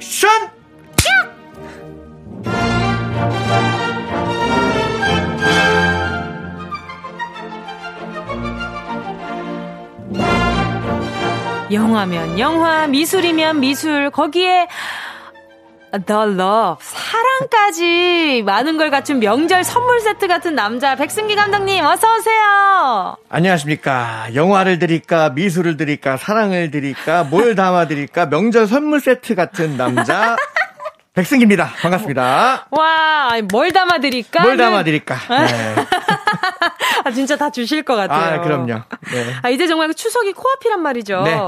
action 0.00 0.30
영화면 11.70 12.38
영화, 12.40 12.88
미술이면 12.88 13.60
미술, 13.60 14.10
거기에 14.10 14.66
The 16.04 16.20
Love, 16.22 16.76
사랑까지 16.80 18.42
많은 18.44 18.76
걸 18.78 18.90
갖춘 18.90 19.20
명절 19.20 19.64
선물 19.64 20.00
세트 20.00 20.26
같은 20.28 20.54
남자 20.54 20.94
백승기 20.96 21.34
감독님 21.36 21.84
어서 21.84 22.16
오세요. 22.16 23.16
안녕하십니까 23.28 24.28
영화를 24.34 24.78
드릴까 24.78 25.30
미술을 25.30 25.76
드릴까 25.76 26.16
사랑을 26.16 26.70
드릴까 26.70 27.24
뭘 27.24 27.54
담아 27.54 27.86
드릴까 27.88 28.26
명절 28.26 28.66
선물 28.66 29.00
세트 29.00 29.34
같은 29.34 29.76
남자 29.76 30.36
백승기입니다 31.14 31.72
반갑습니다 31.80 32.66
와, 32.70 33.30
뭘 33.50 33.72
담아 33.72 33.98
드릴까? 34.00 34.42
뭘 34.42 34.56
담아 34.58 34.84
드릴까 34.84 35.16
네. 35.30 35.74
아, 37.04 37.10
진짜 37.10 37.36
다 37.36 37.50
주실 37.50 37.82
것 37.82 37.94
같아요. 37.96 38.40
아 38.40 38.42
그럼요 38.42 38.66
네. 38.66 38.82
아, 39.42 39.50
이제 39.50 39.66
정말 39.66 39.92
추석이 39.94 40.32
코앞이란 40.32 40.80
말이죠. 40.82 41.22
네. 41.22 41.38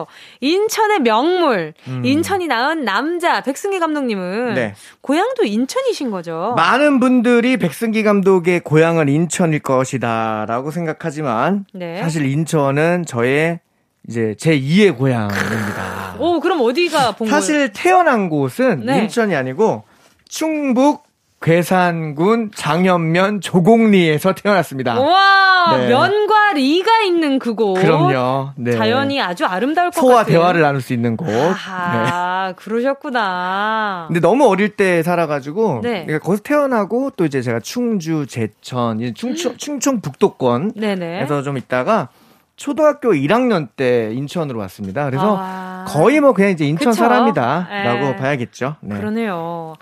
인천의 0.40 1.00
명물, 1.00 1.74
인천이 2.04 2.46
낳은 2.46 2.84
남자 2.84 3.40
백승기 3.40 3.78
감독님은 3.78 4.54
네. 4.54 4.74
고향도 5.00 5.44
인천이신 5.44 6.10
거죠. 6.10 6.54
많은 6.56 7.00
분들이 7.00 7.56
백승기 7.56 8.02
감독의 8.02 8.60
고향은 8.60 9.08
인천일 9.08 9.60
것이다 9.60 10.44
라고 10.46 10.70
생각하지만 10.70 11.66
네. 11.72 12.00
사실 12.00 12.26
인천은 12.26 13.04
저의 13.06 13.60
이제 14.08 14.34
제 14.38 14.58
2의 14.58 14.96
고향입니다. 14.96 16.16
오, 16.18 16.40
그럼 16.40 16.60
어디가 16.62 17.12
본 17.12 17.28
거예요? 17.28 17.30
사실 17.30 17.72
태어난 17.72 18.28
곳은 18.30 18.86
네. 18.86 19.02
인천이 19.02 19.34
아니고 19.34 19.84
충북 20.28 21.07
괴산군 21.40 22.50
장현면 22.54 23.40
조곡리에서 23.40 24.34
태어났습니다. 24.34 25.00
와, 25.00 25.76
네. 25.76 25.88
면과 25.88 26.52
리가 26.54 27.02
있는 27.02 27.38
그곳. 27.38 27.74
그럼요. 27.74 28.50
네. 28.56 28.72
자연이 28.72 29.20
아주 29.20 29.44
아름다울 29.44 29.90
것 29.90 30.00
소와 30.00 30.16
같은. 30.16 30.32
대화를 30.32 30.62
나눌 30.62 30.80
수 30.80 30.92
있는 30.92 31.16
곳. 31.16 31.26
네. 31.26 31.54
아, 31.68 32.54
그러셨구나. 32.56 34.06
근데 34.08 34.20
너무 34.20 34.46
어릴 34.48 34.70
때 34.70 35.02
살아가지고 35.04 35.80
네. 35.82 36.04
그러니까 36.06 36.18
거기서 36.18 36.42
태어나고 36.42 37.10
또 37.16 37.24
이제 37.24 37.40
제가 37.40 37.60
충주, 37.60 38.26
제천, 38.26 39.14
충청, 39.14 39.56
충청 39.56 40.00
북도권 40.00 40.72
네네. 40.74 41.22
에서 41.22 41.42
좀 41.42 41.56
있다가 41.56 42.08
초등학교 42.56 43.12
1학년 43.12 43.68
때 43.76 44.10
인천으로 44.12 44.58
왔습니다. 44.58 45.04
그래서 45.04 45.36
아. 45.38 45.84
거의 45.86 46.20
뭐 46.20 46.32
그냥 46.32 46.50
이제 46.50 46.64
인천 46.66 46.90
그쵸? 46.90 47.04
사람이다라고 47.04 48.00
네. 48.00 48.16
봐야겠죠. 48.16 48.74
네. 48.80 48.96
그러네요. 48.96 49.74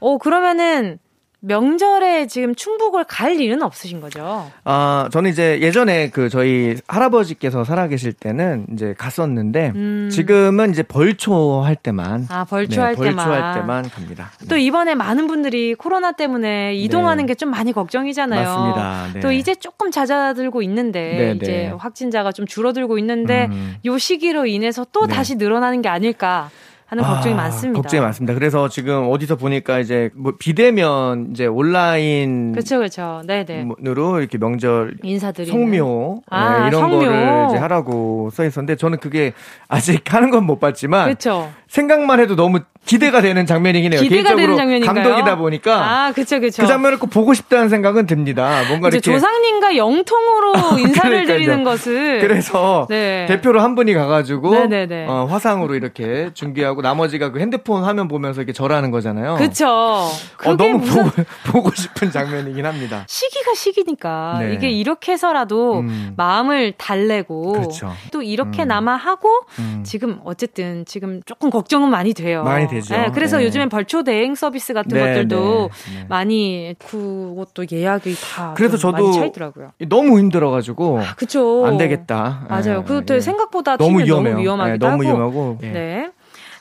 어, 0.00 0.18
그러면은 0.18 0.98
명절에 1.42 2.26
지금 2.26 2.54
충북을 2.54 3.04
갈 3.04 3.40
일은 3.40 3.62
없으신 3.62 4.00
거죠? 4.00 4.50
아, 4.64 5.08
저는 5.10 5.30
이제 5.30 5.58
예전에 5.62 6.10
그 6.10 6.28
저희 6.28 6.76
할아버지께서 6.86 7.64
살아계실 7.64 8.12
때는 8.12 8.66
이제 8.74 8.94
갔었는데 8.96 9.72
음. 9.74 10.08
지금은 10.12 10.70
이제 10.70 10.82
벌초 10.82 11.62
할 11.62 11.76
때만 11.76 12.26
아, 12.28 12.44
벌초할 12.44 12.94
네, 12.94 13.04
때만. 13.04 13.26
벌초 13.26 13.42
할 13.42 13.54
때만 13.54 13.88
갑니다. 13.88 14.30
또 14.50 14.58
이번에 14.58 14.94
많은 14.94 15.26
분들이 15.26 15.74
코로나 15.74 16.12
때문에 16.12 16.74
이동하는 16.74 17.24
게좀 17.24 17.50
많이 17.50 17.72
걱정이잖아요. 17.72 18.40
네. 18.40 18.46
맞습니다. 18.46 19.06
네. 19.14 19.20
또 19.20 19.32
이제 19.32 19.54
조금 19.54 19.90
잦아들고 19.90 20.60
있는데 20.62 21.00
네, 21.00 21.32
이제 21.36 21.52
네. 21.52 21.68
확진자가 21.70 22.32
좀 22.32 22.46
줄어들고 22.46 22.98
있는데 22.98 23.46
음. 23.50 23.76
요 23.86 23.96
시기로 23.96 24.44
인해서 24.44 24.84
또 24.92 25.06
네. 25.06 25.14
다시 25.14 25.36
늘어나는 25.36 25.80
게 25.80 25.88
아닐까 25.88 26.50
하는 26.90 27.04
걱정이 27.04 27.34
아, 27.34 27.36
많습니다. 27.36 27.80
걱정이 27.80 28.00
많습니다. 28.02 28.34
그래서 28.34 28.68
지금 28.68 29.08
어디서 29.10 29.36
보니까 29.36 29.78
이제 29.78 30.10
뭐 30.16 30.32
비대면 30.36 31.28
이제 31.30 31.46
온라인 31.46 32.50
그렇죠, 32.50 32.78
그렇죠. 32.78 33.22
네, 33.26 33.44
네. 33.44 33.64
으로 33.86 34.18
이렇게 34.18 34.38
명절 34.38 34.94
인사드리는 35.04 35.52
성묘 35.52 36.22
아, 36.28 36.62
네, 36.62 36.66
이런 36.68 36.80
성묘. 36.80 36.98
거를 36.98 37.46
이제 37.50 37.58
하라고 37.58 38.30
써 38.32 38.44
있었는데 38.44 38.74
저는 38.76 38.98
그게 38.98 39.32
아직 39.68 40.02
하는 40.12 40.30
건 40.30 40.40
못 40.40 40.58
봤지만 40.58 41.04
그렇죠. 41.04 41.52
생각만 41.68 42.18
해도 42.18 42.34
너무 42.34 42.60
기대가 42.86 43.20
되는 43.20 43.44
장면이긴 43.46 43.92
해요. 43.92 44.00
기대가 44.00 44.34
되는 44.34 44.56
장면인가요? 44.56 44.94
감독이다 44.94 45.36
보니까 45.36 46.06
아, 46.06 46.12
그렇죠, 46.12 46.40
그렇죠. 46.40 46.62
그 46.62 46.66
장면을 46.66 46.98
꼭 46.98 47.10
보고 47.10 47.34
싶다는 47.34 47.68
생각은 47.68 48.06
듭니다. 48.06 48.62
뭔가 48.68 48.88
이렇게 48.88 49.00
조상님과 49.00 49.76
영통으로 49.76 50.54
인사를 50.80 51.10
그러니까요. 51.10 51.26
드리는 51.26 51.62
것을 51.62 52.20
그래서 52.20 52.86
네. 52.88 53.26
대표로 53.28 53.60
한 53.60 53.74
분이 53.76 53.92
가가지고 53.94 54.50
네네네. 54.54 55.06
어, 55.08 55.26
화상으로 55.26 55.74
이렇게 55.74 56.30
중계하고 56.34 56.79
나머지가 56.80 57.30
그 57.30 57.40
핸드폰 57.40 57.84
화면 57.84 58.08
보면서 58.08 58.40
이렇게 58.40 58.52
절하는 58.52 58.90
거잖아요. 58.90 59.36
그쵸. 59.36 59.66
어, 59.66 60.56
너무 60.56 60.78
무슨 60.78 61.04
보고, 61.04 61.22
보고 61.50 61.70
싶은 61.74 62.10
장면이긴 62.10 62.66
합니다. 62.66 63.04
시기가 63.06 63.54
시기니까 63.54 64.38
네. 64.40 64.54
이게 64.54 64.70
이렇게 64.70 65.12
해서라도 65.12 65.80
음. 65.80 66.14
마음을 66.16 66.72
달래고 66.72 67.52
그렇죠. 67.52 67.92
또 68.12 68.22
이렇게 68.22 68.62
음. 68.64 68.68
남아 68.68 68.96
하고 68.96 69.28
음. 69.58 69.82
지금 69.84 70.20
어쨌든 70.24 70.84
지금 70.86 71.20
조금 71.26 71.50
걱정은 71.50 71.90
많이 71.90 72.14
돼요. 72.14 72.42
많이 72.44 72.68
되죠. 72.68 72.94
네, 72.94 73.10
그래서 73.12 73.38
네. 73.38 73.44
요즘엔 73.44 73.68
벌초 73.68 74.02
대행 74.02 74.34
서비스 74.34 74.72
같은 74.72 74.96
네, 74.96 75.00
것들도 75.00 75.70
네, 75.92 75.98
네. 75.98 76.06
많이 76.08 76.74
그것도 76.78 77.66
예약이 77.70 78.14
다 78.34 78.54
그래서 78.56 78.76
좀 78.76 78.92
저도 78.92 79.04
많이 79.04 79.16
차 79.16 79.24
있더라고요. 79.26 79.72
너무 79.88 80.18
힘들어 80.18 80.50
가지고 80.50 81.00
아, 81.00 81.14
그쵸. 81.14 81.64
안 81.66 81.76
되겠다. 81.76 82.46
맞아요. 82.48 82.78
예, 82.80 82.82
그것도 82.82 83.16
예. 83.16 83.20
생각보다 83.20 83.76
너무 83.76 84.02
위험해요. 84.02 84.34
너무 84.34 84.42
위험하기도 84.42 84.86
예, 84.86 84.90
너무 84.90 85.02
하고. 85.04 85.18
위험하고. 85.18 85.58
예. 85.62 85.70
네. 85.70 86.10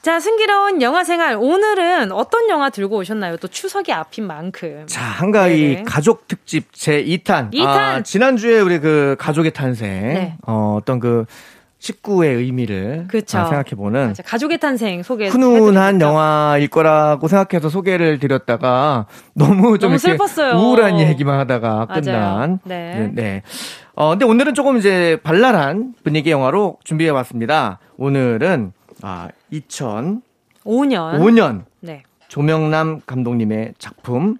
자, 0.01 0.19
승기로운 0.19 0.81
영화 0.81 1.03
생활. 1.03 1.35
오늘은 1.37 2.13
어떤 2.13 2.49
영화 2.49 2.69
들고 2.69 2.97
오셨나요? 2.97 3.35
또 3.37 3.47
추석이 3.49 3.91
앞인 3.91 4.25
만큼. 4.25 4.83
자, 4.87 5.01
한가위 5.03 5.61
네네. 5.61 5.83
가족 5.83 6.27
특집 6.27 6.71
제 6.71 7.03
2탄. 7.03 7.49
이 7.51 7.59
탄! 7.61 7.67
아, 7.77 8.01
지난주에 8.03 8.61
우리 8.61 8.79
그 8.79 9.17
가족의 9.19 9.51
탄생. 9.51 9.89
네. 9.89 10.37
어, 10.47 10.77
어떤 10.79 10.99
그 10.99 11.25
식구의 11.79 12.35
의미를 12.35 13.07
그쵸. 13.09 13.39
아, 13.39 13.45
생각해보는 13.45 14.07
맞아, 14.07 14.23
가족의 14.23 14.59
탄생 14.59 15.03
소개. 15.03 15.27
훈훈한 15.27 15.99
영화일 15.99 16.69
거라고 16.69 17.27
생각해서 17.27 17.69
소개를 17.69 18.19
드렸다가 18.19 19.05
너무 19.33 19.77
좀 19.79 19.89
너무 19.89 19.97
슬펐어요. 19.97 20.55
우울한 20.59 20.99
얘기만 20.99 21.39
하다가. 21.39 21.87
끝난. 21.87 22.59
네. 22.63 22.93
네. 22.95 23.11
네. 23.13 23.43
어, 23.95 24.11
근데 24.11 24.23
오늘은 24.25 24.53
조금 24.55 24.77
이제 24.77 25.19
발랄한 25.23 25.93
분위기의 26.05 26.31
영화로 26.31 26.77
준비해 26.85 27.11
봤습니다. 27.11 27.79
오늘은 27.97 28.71
아, 29.01 29.29
2005년 29.51 30.21
5년. 31.19 31.63
네. 31.81 32.03
조명남 32.27 33.01
감독님의 33.05 33.73
작품 33.77 34.37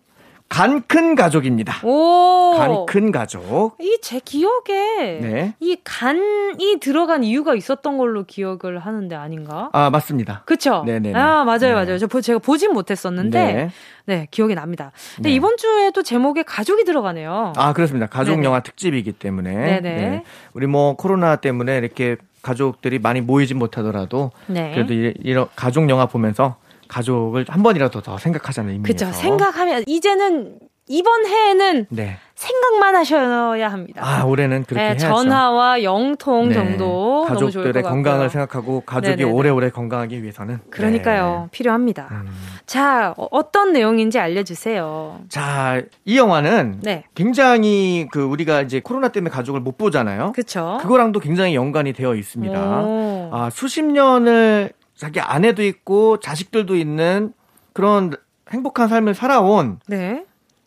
간큰 0.50 1.14
가족입니다. 1.16 1.76
오. 1.86 2.56
간큰 2.58 3.12
가족. 3.12 3.76
이 3.80 4.00
제 4.02 4.20
기억에 4.24 5.20
네. 5.22 5.54
이 5.60 5.78
간이 5.84 6.80
들어간 6.82 7.24
이유가 7.24 7.54
있었던 7.54 7.98
걸로 7.98 8.24
기억을 8.24 8.80
하는데 8.80 9.16
아닌가? 9.16 9.70
아, 9.74 9.90
맞습니다. 9.92 10.42
그쵸? 10.46 10.84
네네네. 10.86 11.14
아, 11.18 11.44
맞아요, 11.44 11.60
네. 11.60 11.74
맞아요. 11.74 11.98
저 12.00 12.08
보- 12.08 12.22
제가 12.22 12.40
보진 12.40 12.74
못했었는데, 12.74 13.54
네, 13.54 13.70
네. 14.06 14.28
기억이 14.32 14.56
납니다. 14.56 14.92
근데 15.18 15.30
네. 15.30 15.36
이번 15.36 15.58
주에도 15.58 16.02
제목에 16.02 16.42
가족이 16.44 16.86
들어가네요. 16.86 17.54
아, 17.56 17.74
그렇습니다. 17.74 18.08
가족 18.08 18.32
네네. 18.32 18.46
영화 18.46 18.62
특집이기 18.62 19.12
때문에. 19.14 19.54
네네. 19.54 19.80
네. 19.82 20.24
우리 20.54 20.66
뭐 20.66 20.96
코로나 20.96 21.36
때문에 21.36 21.78
이렇게 21.78 22.16
가족들이 22.42 22.98
많이 23.00 23.22
모이진 23.22 23.60
못하더라도 23.60 24.32
네. 24.48 24.72
그래도 24.74 24.94
이- 24.94 25.14
이런 25.24 25.48
가족 25.56 25.88
영화 25.90 26.08
보면서 26.08 26.56
가족을 26.90 27.46
한 27.48 27.64
번이라도 27.64 28.02
더 28.02 28.18
생각하자는 28.18 28.72
의미에서. 28.72 28.88
그죠. 28.88 29.12
생각하면 29.18 29.84
이제는 29.88 30.58
이번 30.92 31.24
해에는 31.28 31.86
네. 31.90 32.18
생각만 32.34 32.96
하셔야 32.96 33.72
합니다. 33.72 34.02
아 34.04 34.24
올해는 34.24 34.64
그렇게 34.64 34.82
네, 34.82 34.90
해야죠. 34.90 35.08
전화와 35.08 35.84
영통 35.84 36.50
네. 36.50 36.56
정도 36.56 37.26
가족들의 37.28 37.84
것 37.84 37.90
건강을. 37.90 38.30
생각하고 38.32 38.82
가족이 38.82 39.18
네네네. 39.18 39.32
오래오래 39.32 39.70
건강하기 39.70 40.24
위해서는. 40.24 40.58
그러니까요. 40.72 41.42
네. 41.44 41.48
필요합니다. 41.52 42.08
음. 42.10 42.32
자, 42.66 43.14
어, 43.18 43.28
어떤 43.30 43.72
내용인지 43.72 44.18
알려주세요. 44.18 45.22
자, 45.30 45.80
이 46.06 46.18
영화는 46.18 46.80
네. 46.82 47.04
굉장히 47.14 48.08
그 48.12 48.24
우리가 48.24 48.62
이제 48.62 48.80
코로나 48.80 49.10
때문에 49.10 49.30
가족을 49.30 49.60
못 49.62 49.78
보잖아요. 49.78 50.32
그쵸? 50.32 50.80
그거랑도 50.82 51.20
굉장히 51.20 51.54
연관이 51.54 51.94
되어 51.94 52.16
있습니다. 52.16 52.82
오. 52.82 53.30
아, 53.32 53.50
수십 53.52 53.84
년을 53.84 54.72
자기 55.00 55.22
아내도 55.22 55.64
있고 55.64 56.20
자식들도 56.20 56.76
있는 56.76 57.32
그런 57.72 58.12
행복한 58.52 58.90
삶을 58.90 59.16
살아온 59.16 59.80
네. 59.88 60.26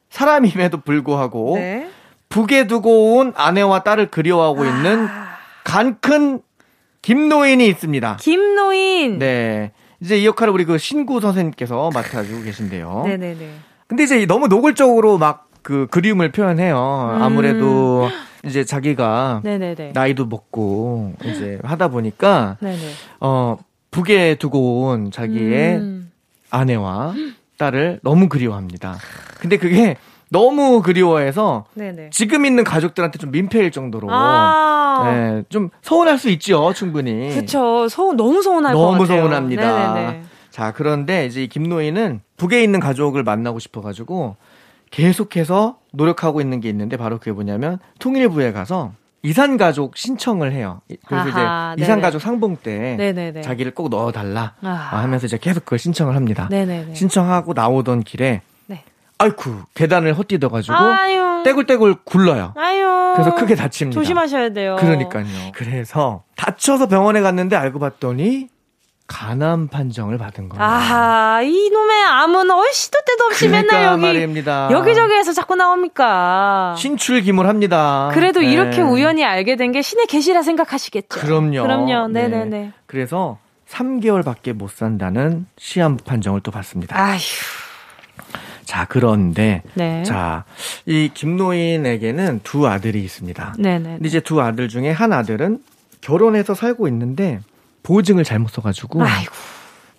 사람임에도 0.09 0.81
불구하고 0.81 1.57
네. 1.57 1.91
북에 2.31 2.67
두고 2.67 3.17
온 3.17 3.35
아내와 3.37 3.83
딸을 3.83 4.11
그리워하고 4.11 4.65
있는 4.65 5.07
아, 5.07 5.37
간큰 5.65 6.41
김노인이 7.03 7.67
있습니다. 7.69 8.17
김노인. 8.21 9.19
네. 9.19 9.73
이제 10.01 10.19
이 10.19 10.27
역할을 10.27 10.53
우리 10.55 10.65
그 10.65 10.79
신구 10.79 11.21
선생님께서 11.21 11.91
맡아주고 11.93 12.43
계신데요. 12.43 13.03
네네네. 13.05 13.55
근데 13.87 14.05
이제 14.05 14.25
너무 14.25 14.49
노골적으로 14.49 15.19
막 15.19 15.53
그 15.63 15.87
그리움을 15.91 16.33
표현해요. 16.33 16.77
음. 17.17 17.23
아무래도 17.23 18.09
이제 18.45 18.65
자기가 18.65 19.41
네네네. 19.45 19.93
나이도 19.95 20.27
먹고 20.27 21.15
이제 21.25 21.59
하다 21.63 21.89
보니까 21.89 22.57
네네. 22.61 22.79
어 23.21 23.57
북에 23.97 24.35
두고 24.37 24.83
온 24.87 25.13
자기의 25.13 25.77
음. 25.77 26.11
아내와 26.51 27.15
딸을 27.59 28.01
너무 28.03 28.29
그리워합니다. 28.29 28.97
근데 29.39 29.59
그게 29.59 29.97
너무 30.31 30.83
그리워해서 30.83 31.67
네네. 31.75 32.09
지금 32.11 32.47
있는 32.47 32.65
가족들한테 32.65 33.19
좀 33.19 33.31
민폐일 33.31 33.71
정도로 33.71 34.09
아. 34.11 35.03
네, 35.05 35.43
좀 35.51 35.69
서운할 35.83 36.19
수 36.19 36.31
있죠, 36.31 36.73
충분히. 36.75 37.35
그쵸. 37.35 37.87
소, 37.89 38.15
너무 38.15 38.43
서운할 38.43 38.75
것 38.75 38.81
너무 38.81 38.99
같아요. 39.03 39.21
서운합니다. 39.21 39.95
네네네. 39.95 40.23
자, 40.51 40.73
그런데 40.73 41.27
이제 41.27 41.43
이 41.45 41.49
김노인은 41.49 42.21
북에 42.39 42.63
있는 42.63 42.81
가족을 42.81 43.23
만나고 43.23 43.59
싶어가지고 43.59 44.37
계속해서 44.91 45.79
노력하고 45.93 46.41
있는 46.41 46.61
게 46.61 46.69
있는데 46.71 46.97
바로 46.97 47.19
그게 47.19 47.33
뭐냐면 47.33 47.79
통일부에 47.99 48.53
가서 48.53 48.93
이산 49.23 49.57
가족 49.57 49.97
신청을 49.97 50.53
해요. 50.53 50.81
그래서 51.07 51.29
아하, 51.31 51.75
이제 51.77 51.85
이산. 51.85 52.01
가족 52.01 52.19
상봉 52.21 52.57
때 52.57 52.97
네네네. 52.97 53.43
자기를 53.43 53.73
꼭 53.73 53.89
넣어 53.89 54.11
달라 54.11 54.55
아. 54.63 54.69
하면서 54.69 55.27
이제 55.27 55.39
계속 55.39 55.65
그걸 55.65 55.79
신청을 55.79 56.17
합니다. 56.17 56.49
네네네. 56.51 56.95
신청하고 56.95 57.53
나오던 57.53 58.03
길에 58.03 58.43
네. 58.67 58.83
아이쿠 59.19 59.63
계단을 59.75 60.15
헛디뎌 60.15 60.49
가지고 60.51 60.75
아유. 60.75 61.43
떼굴떼굴 61.45 61.97
굴러요. 62.05 62.53
아유. 62.57 63.13
그래서 63.15 63.35
크게 63.37 63.55
다칩니다. 63.55 63.99
조심하셔야 64.01 64.49
돼요. 64.51 64.77
그러니까요. 64.81 65.25
그래서 65.55 66.25
다쳐서 66.37 66.89
병원에 66.89 67.21
갔는데 67.21 67.55
알고 67.55 67.79
봤더니 67.79 68.49
간암 69.13 69.69
판정을 69.69 70.17
받은 70.17 70.49
거예요. 70.49 70.65
아하, 70.65 71.43
이놈의 71.43 72.03
암은 72.05 72.51
어 72.51 72.63
시도 72.73 72.99
때도 73.07 73.25
없이 73.27 73.47
그러니까 73.47 73.75
맨날 73.75 73.93
여기 73.93 74.03
말입니다. 74.03 74.69
여기저기에서 74.73 75.33
자꾸 75.33 75.55
나옵니까? 75.55 76.75
신출기물합니다. 76.79 78.11
그래도 78.15 78.41
네. 78.41 78.51
이렇게 78.53 78.81
우연히 78.81 79.25
알게 79.25 79.57
된 79.57 79.73
게 79.73 79.81
신의 79.83 80.07
계시라 80.07 80.43
생각하시겠죠. 80.43 81.21
그럼요. 81.21 81.63
그럼요. 81.63 82.09
네. 82.09 82.29
네네네. 82.29 82.73
그래서 82.87 83.39
3개월밖에 83.71 84.53
못 84.53 84.71
산다는 84.71 85.47
시험 85.59 85.97
판정을 85.97 86.41
또 86.43 86.51
받습니다. 86.51 86.99
아휴. 86.99 87.19
자, 88.65 88.87
그런데 88.89 89.63
네. 89.75 90.03
자, 90.05 90.45
이 90.87 91.11
김노인에게는 91.13 92.41
두 92.45 92.67
아들이 92.69 93.03
있습니다. 93.03 93.55
네네. 93.59 93.83
근데 93.95 94.09
이제 94.09 94.21
두 94.21 94.41
아들 94.43 94.69
중에 94.69 94.91
한 94.91 95.13
아들은 95.13 95.59
결혼해서 96.01 96.55
살고 96.55 96.87
있는데 96.89 97.41
보증을 97.83 98.25
잘못 98.25 98.51
써가지고 98.51 99.03
아이고 99.03 99.33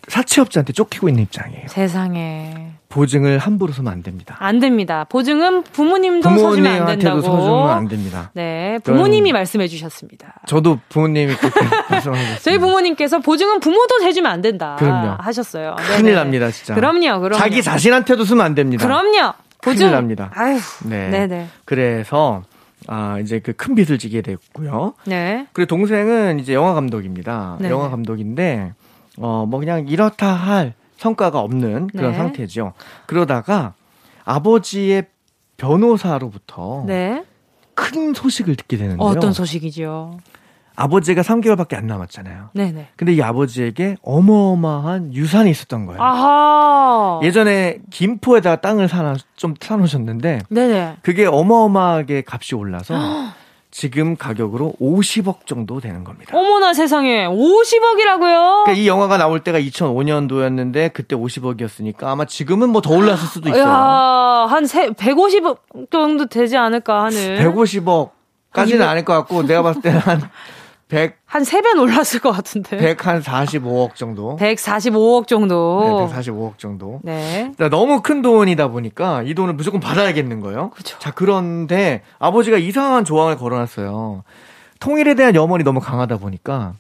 사채업자한테 0.07 0.73
쫓기고 0.73 1.07
있는 1.07 1.23
입장이에요. 1.23 1.67
세상에 1.69 2.71
보증을 2.89 3.37
함부로 3.37 3.71
쓰면 3.71 3.91
안 3.91 4.03
됩니다. 4.03 4.35
안 4.39 4.59
됩니다. 4.59 5.05
보증은 5.07 5.63
부모님도 5.63 6.29
서주면 6.29 6.81
안 6.81 6.85
된다고. 6.87 7.21
서주면 7.21 7.69
안 7.69 7.87
됩니다. 7.87 8.29
네, 8.33 8.79
부모님이 8.83 9.31
말씀해 9.31 9.67
주셨습니다. 9.67 10.41
저도 10.45 10.79
부모님이 10.89 11.33
그렇게 11.35 11.59
말씀하셨어요. 11.89 12.37
저희 12.43 12.57
부모님께서 12.59 13.19
보증은 13.19 13.61
부모도 13.61 14.03
해주면 14.03 14.29
안 14.31 14.41
된다 14.41 14.75
그럼요. 14.77 15.15
하셨어요. 15.19 15.75
큰일 15.79 16.03
네네. 16.03 16.15
납니다, 16.15 16.51
진짜. 16.51 16.75
그럼요, 16.75 17.21
그럼요. 17.21 17.35
자기 17.37 17.63
자신한테도 17.63 18.25
쓰면 18.25 18.45
안 18.45 18.55
됩니다. 18.55 18.85
그럼요. 18.85 19.33
보증. 19.61 19.79
큰일 19.87 19.91
납니다. 19.91 20.31
아유, 20.35 20.59
네. 20.83 21.09
네네. 21.09 21.47
그래서 21.63 22.43
아 22.87 23.19
이제 23.19 23.39
그 23.39 23.53
큰 23.53 23.75
빚을 23.75 23.97
지게 23.97 24.21
됐고요. 24.21 24.93
네. 25.05 25.47
그리고 25.53 25.67
동생은 25.67 26.39
이제 26.39 26.53
영화 26.53 26.73
감독입니다. 26.73 27.57
네네. 27.59 27.71
영화 27.71 27.89
감독인데 27.89 28.73
어 29.19 29.45
뭐 29.45 29.59
그냥 29.59 29.87
이렇다 29.87 30.33
할 30.33 30.73
성과가 30.97 31.39
없는 31.39 31.87
그런 31.87 32.11
네. 32.11 32.17
상태죠. 32.17 32.73
그러다가 33.05 33.73
아버지의 34.25 35.07
변호사로부터 35.57 36.83
네. 36.87 37.23
큰 37.73 38.13
소식을 38.13 38.55
듣게 38.55 38.77
되는데요. 38.77 39.05
어떤 39.07 39.33
소식이죠? 39.33 40.17
아버지가 40.75 41.21
3개월밖에 41.21 41.75
안 41.75 41.87
남았잖아요. 41.87 42.49
네네. 42.53 42.87
근데 42.95 43.13
이 43.13 43.21
아버지에게 43.21 43.97
어마어마한 44.01 45.13
유산이 45.13 45.49
있었던 45.51 45.85
거예요. 45.85 46.01
아하. 46.01 47.19
예전에 47.23 47.79
김포에다 47.91 48.57
땅을 48.57 48.87
사놔 48.87 49.15
좀 49.35 49.53
사놓으셨는데 49.59 50.39
네네. 50.49 50.97
그게 51.03 51.25
어마어마하게 51.25 52.23
값이 52.27 52.55
올라서 52.55 52.95
지금 53.69 54.15
가격으로 54.15 54.73
50억 54.79 55.47
정도 55.47 55.79
되는 55.79 56.03
겁니다. 56.03 56.37
어머나 56.37 56.73
세상에 56.73 57.25
50억이라고요? 57.27 58.63
그러니까 58.65 58.71
이 58.73 58.87
영화가 58.87 59.17
나올 59.17 59.39
때가 59.43 59.59
2005년도였는데 59.59 60.93
그때 60.93 61.15
50억이었으니까 61.15 62.03
아마 62.03 62.25
지금은 62.25 62.69
뭐 62.69 62.81
더 62.81 62.93
올랐을 62.95 63.17
수도 63.17 63.49
있어요. 63.49 63.63
야, 63.63 64.47
한 64.49 64.65
세, 64.67 64.89
150억 64.89 65.89
정도 65.91 66.25
되지 66.27 66.55
않을까 66.57 67.05
하는. 67.05 67.17
150억 67.39 68.11
까지는 68.51 68.81
이거- 68.83 68.91
아닐 68.91 69.05
것 69.05 69.13
같고 69.13 69.41
내가 69.43 69.63
봤을 69.63 69.81
때는 69.81 69.99
한 69.99 70.21
100, 70.93 71.15
한 71.25 71.41
3배는 71.41 71.79
올랐을 71.81 72.21
것 72.21 72.31
같은데. 72.31 72.77
100 72.77 73.07
한 73.07 73.21
45억 73.21 73.95
정도. 73.95 74.37
145억 74.37 75.27
정도. 75.27 76.07
네, 76.07 76.15
145억 76.15 76.59
정도. 76.59 76.99
네. 77.01 77.51
자, 77.57 77.67
너무 77.67 78.01
큰 78.01 78.21
돈이다 78.21 78.67
보니까 78.67 79.23
이 79.23 79.33
돈을 79.33 79.55
무조건 79.55 79.79
받아야겠는 79.79 80.39
거예요. 80.41 80.69
그쵸. 80.69 80.99
자, 80.99 81.09
그런데 81.09 82.03
아버지가 82.19 82.57
이상한 82.57 83.05
조항을 83.05 83.37
걸어놨어요. 83.37 84.23
통일에 84.79 85.15
대한 85.15 85.33
염원이 85.33 85.63
너무 85.63 85.79
강하다 85.79 86.17
보니까 86.17 86.73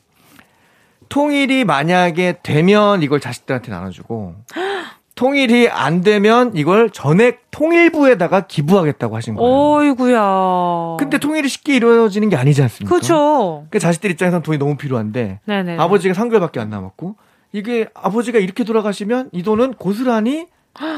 통일이 1.09 1.63
만약에 1.63 2.39
되면 2.43 3.01
이걸 3.01 3.19
자식들한테 3.19 3.71
나눠주고 3.71 4.35
통일이 5.15 5.69
안 5.69 6.01
되면 6.01 6.51
이걸 6.55 6.89
전액 6.89 7.51
통일부에다가 7.51 8.41
기부하겠다고 8.41 9.15
하신 9.15 9.35
거예요. 9.35 9.51
어이구야. 9.51 10.97
근데 10.99 11.19
통일이 11.19 11.47
쉽게 11.49 11.75
이루어지는 11.75 12.29
게 12.29 12.35
아니지 12.35 12.61
않습니까? 12.63 12.95
그쵸. 12.95 13.65
그 13.69 13.77
자식들 13.79 14.09
입장에서는 14.11 14.41
돈이 14.41 14.57
너무 14.57 14.75
필요한데 14.75 15.39
네네. 15.45 15.77
아버지가 15.77 16.15
3개월밖에 16.15 16.57
안 16.57 16.69
남았고 16.69 17.15
이게 17.51 17.87
아버지가 17.93 18.39
이렇게 18.39 18.63
돌아가시면 18.63 19.29
이 19.31 19.43
돈은 19.43 19.75
고스란히 19.75 20.47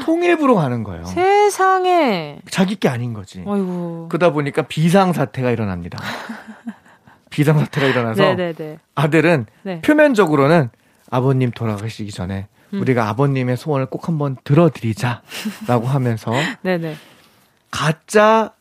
통일부로 0.04 0.54
가는 0.54 0.82
거예요. 0.82 1.04
세상에. 1.04 2.38
자기 2.50 2.76
게 2.76 2.88
아닌 2.88 3.12
거지. 3.12 3.42
어이구. 3.46 4.06
그러다 4.08 4.32
보니까 4.32 4.62
비상 4.62 5.12
사태가 5.12 5.50
일어납니다. 5.50 5.98
비상 7.28 7.58
사태가 7.58 7.86
일어나서 7.88 8.22
네네네. 8.22 8.78
아들은 8.94 9.44
네. 9.62 9.80
표면적으로는 9.82 10.70
아버님 11.10 11.50
돌아가시기 11.50 12.10
전에 12.10 12.46
음. 12.74 12.80
우리가 12.80 13.08
아버님의 13.08 13.56
소원을 13.56 13.86
꼭 13.86 14.08
한번 14.08 14.36
들어드리자라고 14.44 15.86
하면서 15.86 16.32
네네. 16.62 16.96
가짜 17.70 18.52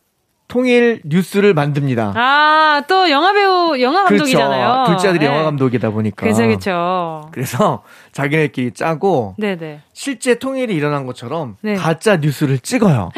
통일 0.48 1.02
뉴스를 1.06 1.54
만듭니다. 1.56 2.14
아, 2.16 2.84
또 2.88 3.10
영화배우, 3.10 3.82
영화 3.82 4.06
감독이잖아요. 4.06 4.68
그렇죠. 4.74 4.92
둘째 4.92 5.08
아들이 5.10 5.26
네. 5.26 5.32
영화 5.32 5.44
감독이다 5.44 5.90
보니까. 5.90 6.28
그죠, 6.28 6.48
그죠. 6.48 7.30
그래서 7.32 7.84
자기네끼리 8.12 8.72
짜고 8.72 9.36
네네. 9.40 9.82
실제 9.94 10.36
통일이 10.38 10.76
일어난 10.76 11.08
것처럼 11.08 11.58
네. 11.62 11.76
가짜 11.76 12.18
뉴스를 12.18 12.60
찍어요. 12.60 13.10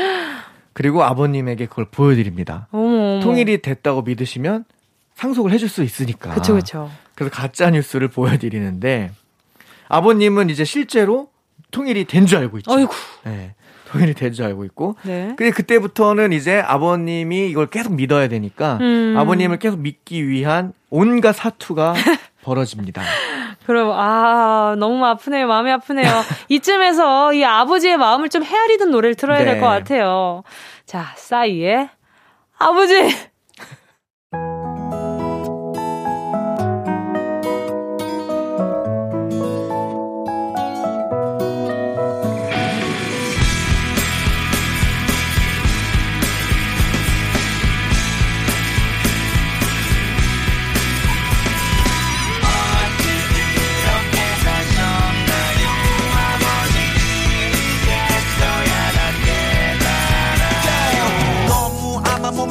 그리고 0.72 1.04
아버님에게 1.04 1.66
그걸 1.66 1.86
보여드립니다. 1.92 2.68
어머, 2.72 2.84
어머. 3.16 3.20
통일이 3.22 3.62
됐다고 3.62 4.04
믿으시면 4.04 4.64
상속을 5.16 5.52
해줄 5.52 5.68
수 5.68 5.84
있으니까. 5.84 6.34
그쵸, 6.34 6.54
그쵸. 6.54 6.90
그래서 7.16 7.34
가짜 7.34 7.70
뉴스를 7.72 8.08
보여드리는데 8.08 9.12
아버님은 9.90 10.50
이제 10.50 10.64
실제로 10.66 11.30
통일이 11.72 12.06
된 12.06 12.26
줄 12.26 12.38
알고 12.40 12.58
있죠. 12.60 12.72
어이구. 12.72 12.94
네, 13.26 13.56
통일이 13.92 14.14
된 14.14 14.34
줄 14.34 14.46
알고 14.46 14.64
있고. 14.66 14.96
네. 15.04 15.34
근데 15.38 15.52
그때부터는 15.52 16.32
이제 16.34 16.60
아버님이 16.60 17.50
이걸 17.50 17.68
계속 17.68 17.94
믿어야 17.94 18.28
되니까 18.28 18.78
음. 18.82 19.16
아버님을 19.18 19.60
계속 19.60 19.80
믿기 19.80 20.28
위한 20.28 20.74
온갖 20.90 21.34
사투가 21.34 21.94
벌어집니다. 22.44 23.02
그럼, 23.66 23.92
아, 23.94 24.76
너무 24.80 25.06
아프네요. 25.06 25.46
마음이 25.48 25.70
아프네요. 25.72 26.06
이쯤에서 26.48 27.34
이 27.34 27.44
아버지의 27.44 27.98
마음을 27.98 28.30
좀 28.30 28.44
헤아리는 28.46 28.90
노래를 28.90 29.16
틀어야 29.16 29.40
될 29.44 29.56
네. 29.56 29.60
것 29.60 29.66
같아요. 29.66 30.44
자, 30.86 31.12
싸이의 31.18 31.90
아버지! 32.58 32.94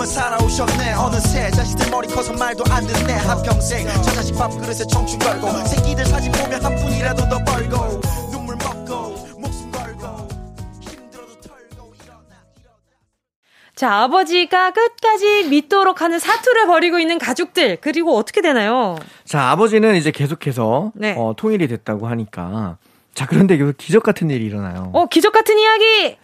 살아오셨네 0.06 0.92
어느새 0.94 1.50
자식들 1.50 1.90
머리 1.90 2.08
커서 2.08 2.32
말도 2.32 2.64
안 2.70 2.86
듣네 2.86 3.12
한평생 3.14 3.86
저 3.86 4.02
자식 4.12 4.34
밥그릇에 4.36 4.86
청춘 4.90 5.18
걸고 5.18 5.50
새끼들 5.66 6.06
사진 6.06 6.32
보면 6.32 6.64
한 6.64 6.74
푼이라도 6.76 7.28
더 7.28 7.44
벌고 7.44 8.00
눈물 8.30 8.56
먹고 8.56 9.38
목숨 9.38 9.70
걸고 9.72 10.06
힘들어도 10.80 11.40
털고 11.40 11.92
일어나 12.02 12.36
자, 13.74 14.02
아버지가 14.04 14.70
끝까지 14.70 15.48
믿도록 15.50 16.00
하는 16.00 16.18
사투를 16.18 16.66
벌이고 16.66 16.98
있는 16.98 17.18
가족들. 17.18 17.76
그리고 17.82 18.16
어떻게 18.16 18.40
되나요? 18.40 18.96
자, 19.26 19.50
아버지는 19.50 19.96
이제 19.96 20.10
계속해서 20.10 20.92
네. 20.94 21.14
어, 21.18 21.34
통일이 21.36 21.68
됐다고 21.68 22.06
하니까 22.06 22.78
자, 23.14 23.26
그런데 23.26 23.54
여기서 23.58 23.74
기적 23.76 24.02
같은 24.02 24.30
일이 24.30 24.46
일어나요. 24.46 24.90
어, 24.94 25.06
기적 25.06 25.32
같은 25.32 25.58
이야기! 25.58 26.16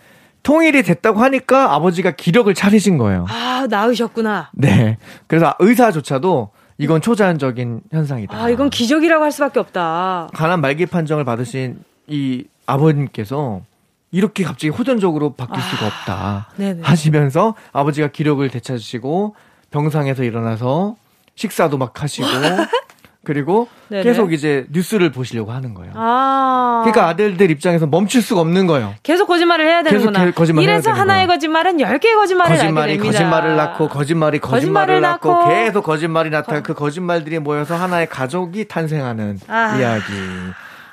통일이 0.42 0.83
됐다고 0.83 1.20
하니까 1.20 1.74
아버지가 1.74 2.12
기력을 2.12 2.52
차리신 2.52 2.98
거예요. 2.98 3.26
아, 3.28 3.66
나으셨구나. 3.70 4.50
네. 4.55 4.98
그래서 5.26 5.55
의사조차도 5.59 6.50
이건 6.78 7.00
초자연적인 7.00 7.83
현상이다. 7.92 8.37
아, 8.37 8.48
이건 8.48 8.70
기적이라고 8.70 9.22
할 9.22 9.31
수밖에 9.31 9.61
없다. 9.61 10.28
가난 10.35 10.61
말기 10.61 10.87
판정을 10.87 11.24
받으신 11.24 11.85
이 12.09 12.44
아버님께서 12.66 13.62
이렇게 14.11 14.44
갑자기 14.44 14.68
호전적으로 14.68 15.33
바뀔 15.35 15.62
수가 15.62 15.87
없다 15.87 16.12
아, 16.14 16.46
네네. 16.57 16.83
하시면서 16.83 17.55
아버지가 17.72 18.09
기력을 18.09 18.46
되찾으시고 18.48 19.35
병상에서 19.70 20.22
일어나서 20.24 20.96
식사도 21.35 21.78
막 21.78 22.02
하시고 22.02 22.26
그리고 23.25 23.69
네네. 23.89 24.03
계속 24.03 24.33
이제 24.33 24.67
뉴스를 24.73 25.13
보시려고 25.13 25.53
하는 25.53 25.75
거예요. 25.75 25.93
아. 25.95 26.81
그러니까 26.85 27.07
아들들 27.09 27.51
입장에서 27.51 27.87
멈출 27.87 28.21
수가 28.21 28.41
없는 28.41 28.67
거예요. 28.67 28.95
계속 29.03 29.27
거짓말을 29.27 29.65
해야 29.67 29.83
계속 29.83 29.99
되는구나. 29.99 30.25
개- 30.25 30.31
거짓말을 30.33 30.69
해야 30.69 30.75
이래서 30.75 30.91
하나의 30.91 31.27
거예요. 31.27 31.37
거짓말은 31.39 31.81
열 31.81 31.99
개의 31.99 32.15
거짓말을 32.17 32.57
거짓말이. 32.57 32.99
거짓말을 32.99 33.57
낳고 33.57 33.89
거짓말이 33.89 34.39
거짓말을 34.41 34.95
거짓말을 34.97 35.01
낳고, 35.01 35.29
낳고 35.31 35.49
계속 35.51 35.83
거짓말이 35.85 36.31
나타나 36.31 36.61
그 36.63 36.75
거짓말들이 36.75 37.39
모여서 37.39 37.77
하나의 37.77 38.09
가족이 38.09 38.67
탄생하는 38.67 39.39
아. 39.49 39.77
이야기 39.79 40.05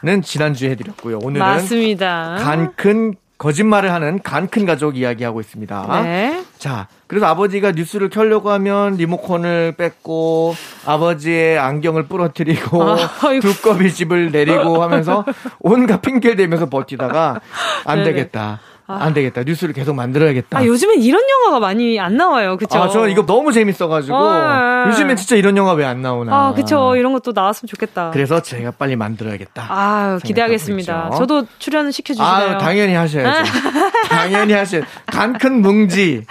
는 0.02 0.22
지난주에 0.22 0.70
해드렸고요. 0.70 1.20
오늘은 1.24 1.46
맞습니다. 1.46 2.38
간큰 2.40 3.16
거짓말을 3.40 3.92
하는 3.92 4.20
간 4.22 4.48
큰 4.50 4.66
가족 4.66 4.98
이야기하고 4.98 5.40
있습니다. 5.40 6.02
네. 6.04 6.44
자, 6.58 6.88
그래서 7.08 7.26
아버지가 7.28 7.72
뉴스를 7.72 8.10
켜려고 8.10 8.52
하면 8.52 8.96
리모컨을 8.96 9.74
뺏고 9.78 10.56
아버지의 10.86 11.58
안경을 11.58 12.04
부러뜨리고 12.08 12.84
아. 12.84 12.98
두꺼비 13.42 13.94
집을 13.94 14.32
내리고 14.32 14.84
하면서 14.84 15.24
온갖 15.62 16.02
핑계를 16.02 16.36
대면서 16.36 16.68
버티다가 16.70 17.40
안 17.86 18.00
네네. 18.00 18.12
되겠다. 18.12 18.60
안 18.96 19.14
되겠다. 19.14 19.44
뉴스를 19.44 19.74
계속 19.74 19.94
만들어야겠다. 19.96 20.58
아, 20.58 20.66
요즘엔 20.66 21.02
이런 21.02 21.22
영화가 21.30 21.60
많이 21.60 22.00
안 22.00 22.18
나와요. 22.18 22.58
그쵸? 22.58 22.80
아, 22.80 22.90
저 22.90 23.08
이거 23.08 23.26
너무 23.26 23.52
재밌어가지고 23.52 24.16
어, 24.16 24.86
예. 24.86 24.90
요즘엔 24.90 25.16
진짜 25.16 25.36
이런 25.36 25.56
영화 25.58 25.74
왜 25.74 25.86
안 25.86 26.02
나오나. 26.02 26.34
아, 26.36 26.54
그쵸. 26.54 26.96
이런 26.96 27.14
것도 27.14 27.32
나왔으면 27.34 27.68
좋겠다. 27.68 28.12
그래서 28.12 28.42
제가 28.42 28.72
빨리 28.72 28.96
만들어야겠다. 28.96 29.66
아, 29.70 30.20
기대하겠습니다. 30.24 31.06
있죠. 31.10 31.18
저도 31.18 31.46
출연 31.60 31.92
시켜주시나요? 31.92 32.56
아, 32.56 32.58
당연히 32.58 32.94
하셔야죠. 32.94 33.52
당연히 34.10 34.54
하셔. 34.54 34.82
간큰 35.08 35.62
뭉지. 35.62 36.26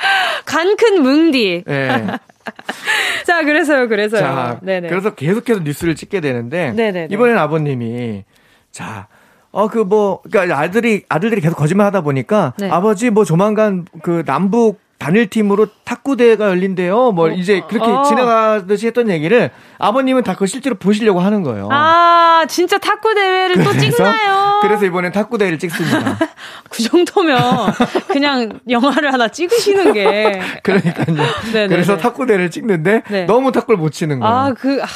간큰 0.45 1.03
뭉디. 1.03 1.65
예. 1.69 2.07
자, 3.27 3.43
그래서요, 3.45 3.89
그래서요. 3.89 4.21
자, 4.21 4.59
네네. 4.63 4.89
그래서 4.89 5.15
계속해서 5.15 5.61
뉴스를 5.61 5.95
찍게 5.97 6.21
되는데 6.21 6.73
네네네. 6.73 7.09
이번엔 7.11 7.37
아버님이 7.39 8.25
자. 8.71 9.09
어, 9.51 9.69
그, 9.69 9.79
뭐, 9.79 10.21
그니까 10.23 10.59
아들이, 10.59 11.05
아들들이 11.09 11.41
계속 11.41 11.57
거짓말 11.57 11.87
하다 11.87 12.03
보니까 12.03 12.53
네. 12.59 12.71
아버지 12.71 13.11
뭐 13.11 13.25
조만간 13.25 13.87
그 14.03 14.23
남북 14.25 14.81
단일팀으로 14.99 15.69
탁구대회가 15.85 16.49
열린대요. 16.49 17.13
뭐 17.13 17.31
이제 17.31 17.63
그렇게 17.69 17.89
어. 17.89 18.03
지나가듯이 18.03 18.89
했던 18.89 19.09
얘기를 19.09 19.51
아버님은 19.79 20.25
다 20.25 20.33
그걸 20.33 20.49
실제로 20.49 20.75
보시려고 20.75 21.21
하는 21.21 21.45
거예요. 21.45 21.69
아, 21.71 22.45
진짜 22.49 22.79
탁구 22.79 23.15
대회를 23.15 23.63
또 23.63 23.73
찍나요? 23.79 24.59
그래서 24.61 24.85
이번엔 24.85 25.13
탁구대회를 25.13 25.59
찍습니다. 25.61 26.19
그 26.69 26.83
정도면 26.83 27.39
그냥 28.09 28.59
영화를 28.69 29.13
하나 29.13 29.29
찍으시는 29.29 29.93
게. 29.93 30.41
그러니까요. 30.65 31.17
네네네. 31.53 31.69
그래서 31.69 31.97
탁구대회를 31.97 32.51
찍는데 32.51 33.03
네. 33.09 33.25
너무 33.27 33.53
탁구를 33.53 33.79
못 33.79 33.91
치는 33.91 34.19
거예요. 34.19 34.35
아, 34.35 34.53
그, 34.53 34.83
아, 34.83 34.87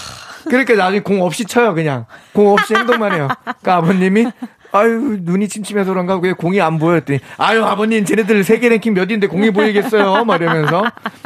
그러니까 0.44 0.74
나중에 0.74 1.00
공 1.00 1.22
없이 1.22 1.44
쳐요, 1.44 1.74
그냥. 1.74 2.06
공 2.32 2.48
없이 2.52 2.74
행동만 2.74 3.12
해요. 3.12 3.28
그러니까 3.44 3.76
아버님이, 3.76 4.26
아유, 4.72 5.18
눈이 5.20 5.48
침침해서 5.48 5.90
그런가, 5.92 6.16
왜 6.16 6.32
공이 6.32 6.60
안 6.60 6.78
보였더니, 6.78 7.18
아유, 7.36 7.62
아버님, 7.64 8.04
쟤네들 8.04 8.42
세계 8.44 8.68
랭킹 8.70 8.94
몇인데 8.94 9.26
공이 9.26 9.50
보이겠어요? 9.50 10.24
막 10.24 10.40
이러면서, 10.40 10.84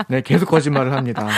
네, 0.08 0.20
계속 0.20 0.46
거짓말을 0.46 0.92
합니다. 0.92 1.28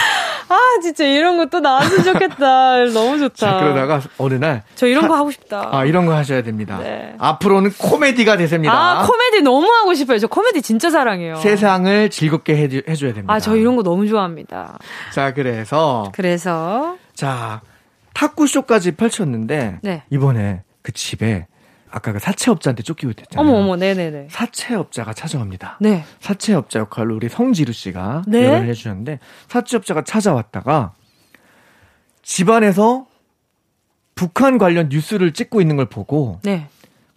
아, 0.50 0.56
진짜 0.80 1.04
이런 1.04 1.36
것도 1.36 1.60
나왔으면 1.60 2.04
좋겠다. 2.04 2.86
너무 2.94 3.18
좋다. 3.18 3.34
자, 3.36 3.60
그러다가 3.60 4.00
어느 4.16 4.34
날, 4.34 4.62
저 4.74 4.86
이런 4.86 5.04
하- 5.04 5.08
거 5.08 5.16
하고 5.16 5.30
싶다. 5.30 5.68
아, 5.70 5.84
이런 5.84 6.06
거 6.06 6.14
하셔야 6.14 6.40
됩니다. 6.42 6.78
네. 6.82 7.14
앞으로는 7.18 7.72
코미디가 7.76 8.38
되십니다. 8.38 8.72
아, 8.72 9.02
코미디 9.06 9.42
너무 9.42 9.66
하고 9.70 9.92
싶어요. 9.92 10.18
저 10.18 10.26
코미디 10.26 10.62
진짜 10.62 10.88
사랑해요. 10.88 11.36
세상을 11.36 12.08
즐겁게 12.08 12.56
해주, 12.56 12.82
해줘야 12.88 13.12
됩니다. 13.12 13.34
아, 13.34 13.38
저 13.38 13.54
이런 13.56 13.76
거 13.76 13.82
너무 13.82 14.08
좋아합니다. 14.08 14.78
자, 15.12 15.34
그래서, 15.34 16.10
그래서, 16.14 16.96
자, 17.14 17.60
탁구쇼까지 18.18 18.92
펼쳤는데, 18.92 19.78
네. 19.82 20.02
이번에 20.10 20.62
그 20.82 20.90
집에, 20.92 21.46
아까 21.90 22.12
그 22.12 22.18
사채업자한테 22.18 22.82
쫓기고 22.82 23.12
있잖아요. 23.12 23.48
어머, 23.48 23.58
어머, 23.58 23.76
네네네. 23.76 24.28
사채업자가 24.30 25.12
찾아옵니다. 25.12 25.78
네. 25.80 26.04
사채업자 26.20 26.80
역할로 26.80 27.14
우리 27.14 27.28
성지루 27.28 27.72
씨가 27.72 28.24
네? 28.26 28.44
연을 28.44 28.68
해주셨는데 28.68 29.20
사채업자가 29.48 30.02
찾아왔다가 30.02 30.92
집안에서 32.22 33.06
북한 34.14 34.58
관련 34.58 34.88
뉴스를 34.90 35.32
찍고 35.32 35.60
있는 35.62 35.76
걸 35.76 35.86
보고 35.86 36.40
네. 36.42 36.66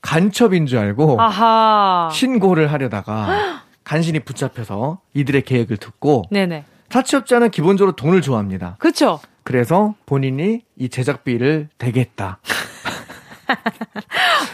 간첩인 0.01 0.67
줄 0.67 0.77
알고 0.77 1.19
아하. 1.19 2.09
신고를 2.13 2.71
하려다가 2.71 3.63
간신히 3.83 4.19
붙잡혀서 4.19 5.01
이들의 5.13 5.41
계획을 5.41 5.77
듣고 5.77 6.23
네네. 6.31 6.63
사채업자는 6.89 7.51
기본적으로 7.51 7.95
돈을 7.95 8.21
좋아합니다. 8.21 8.75
그쵸? 8.79 9.19
그래서 9.43 9.95
본인이 10.05 10.63
이 10.77 10.89
제작비를 10.89 11.69
대겠다. 11.77 12.39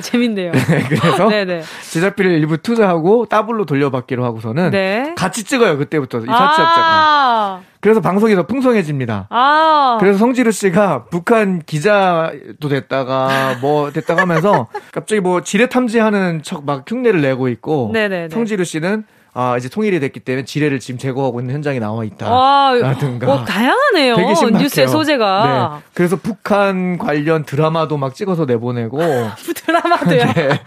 재밌네요. 0.02 0.52
그래서 0.88 1.28
네네. 1.30 1.64
제작비를 1.92 2.32
일부 2.32 2.58
투자하고 2.58 3.26
더블로 3.28 3.66
돌려받기로 3.66 4.24
하고서는 4.24 4.72
네. 4.72 5.14
같이 5.16 5.44
찍어요 5.44 5.78
그때부터 5.78 6.20
이 6.20 6.26
사채업자가. 6.26 6.82
아. 6.82 7.62
그래서 7.80 8.02
방송이 8.02 8.36
더 8.36 8.46
풍성해집니다. 8.48 9.28
아. 9.30 9.98
그래서 10.00 10.18
성지루 10.20 10.52
씨가 10.52 11.06
북한 11.06 11.60
기자도 11.60 12.70
됐다가 12.70 13.58
뭐 13.62 13.92
됐다가 13.92 14.24
하면서 14.24 14.68
갑자기 14.92 15.22
뭐 15.22 15.42
지뢰 15.42 15.70
탐지하는 15.70 16.42
척 16.44 16.66
막 16.66 16.84
흉내를 16.90 17.22
내고 17.22 17.48
있고 17.50 17.92
네네네. 17.94 18.30
성지루 18.30 18.64
씨는 18.66 19.06
아 19.40 19.56
이제 19.56 19.70
통일이 19.70 20.00
됐기 20.00 20.22
때문에 20.22 20.46
지뢰를 20.46 20.80
지금 20.80 20.98
제거하고 20.98 21.40
있는 21.40 21.54
현장에 21.54 21.78
나와 21.78 22.04
있다. 22.04 22.28
와, 22.28 22.74
라든가. 22.74 23.32
어, 23.32 23.46
다양하네요. 23.46 24.16
되게 24.16 24.34
신박해요. 24.34 24.60
뉴스의 24.64 24.88
소재가. 24.88 25.74
네. 25.78 25.84
그래서 25.94 26.16
북한 26.16 26.98
관련 26.98 27.44
드라마도 27.46 27.98
막 27.98 28.16
찍어서 28.16 28.46
내보내고 28.46 28.98
드라마도요. 29.68 30.26
네. 30.34 30.62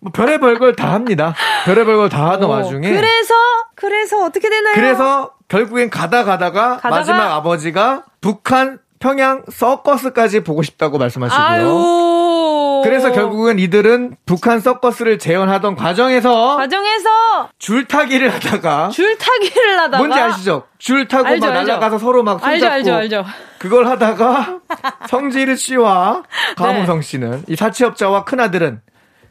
뭐 0.00 0.10
별의별 0.12 0.58
걸 0.58 0.74
다 0.74 0.92
합니다. 0.92 1.34
별의별 1.66 1.96
걸 1.96 2.08
다 2.08 2.30
하던 2.30 2.50
어, 2.50 2.54
와중에 2.54 2.88
그래서, 2.90 3.34
그래서 3.76 4.24
어떻게 4.24 4.48
되나요? 4.50 4.74
그래서 4.74 5.30
결국엔 5.48 5.90
가다 5.90 6.24
가다가, 6.24 6.78
가다가- 6.78 6.90
마지막 6.90 7.32
아버지가 7.36 8.04
북한 8.20 8.78
평양 9.06 9.44
서커스까지 9.48 10.40
보고 10.40 10.64
싶다고 10.64 10.98
말씀하시고요. 10.98 11.46
아유. 11.46 12.80
그래서 12.82 13.12
결국은 13.12 13.60
이들은 13.60 14.16
북한 14.26 14.58
서커스를 14.58 15.20
재현하던 15.20 15.76
과정에서 15.76 16.56
과정에서 16.56 17.48
줄타기를 17.60 18.34
하다가 18.34 18.88
줄타기를 18.88 19.78
하다가 19.78 19.98
뭔지 19.98 20.18
아시죠? 20.18 20.64
줄 20.78 21.06
타고 21.06 21.28
알죠, 21.28 21.46
막 21.46 21.54
알죠. 21.54 21.68
날아가서 21.72 21.98
서로 21.98 22.24
막 22.24 22.44
알죠, 22.44 22.66
손잡고 22.66 22.74
알죠, 22.74 22.94
알죠. 22.96 23.24
그걸 23.58 23.86
하다가 23.86 24.58
성지르 25.08 25.54
씨와 25.54 26.24
네. 26.48 26.54
가무성 26.56 27.00
씨는 27.00 27.44
이 27.46 27.54
사채업자와 27.54 28.24
큰 28.24 28.40
아들은 28.40 28.80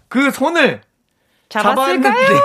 그 0.08 0.32
손을 0.32 0.80
잡았을까요? 1.50 2.02
잡았는데 2.02 2.40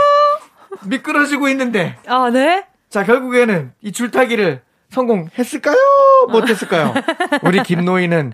미끄러지고 0.87 1.49
있는데 1.51 1.97
아, 2.09 2.29
네. 2.31 2.67
자 2.89 3.05
결국에는 3.05 3.73
이 3.83 3.93
줄타기를 3.93 4.63
성공했을까요? 4.91 5.77
못했을까요? 6.31 6.95
우리 7.43 7.63
김노희는 7.63 8.33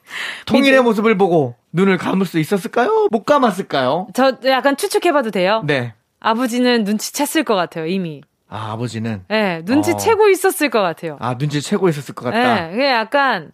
통일의 0.46 0.82
모습을 0.82 1.16
보고 1.16 1.54
눈을 1.72 1.98
감을 1.98 2.26
수 2.26 2.38
있었을까요? 2.38 3.08
못 3.10 3.24
감았을까요? 3.24 4.08
저 4.14 4.38
약간 4.46 4.76
추측해봐도 4.76 5.30
돼요? 5.30 5.62
네. 5.66 5.94
아버지는 6.20 6.84
눈치챘을 6.84 7.44
것 7.44 7.54
같아요, 7.54 7.86
이미. 7.86 8.22
아 8.50 8.72
아버지는 8.72 9.24
예, 9.30 9.62
눈치 9.66 9.92
어. 9.92 9.96
채고 9.98 10.30
있었을 10.30 10.70
것 10.70 10.80
같아요. 10.80 11.18
아 11.20 11.36
눈치 11.36 11.60
채고 11.60 11.88
있었을 11.90 12.14
것 12.14 12.24
같다. 12.24 12.68
예, 12.68 12.70
그게 12.70 12.88
약간, 12.90 13.52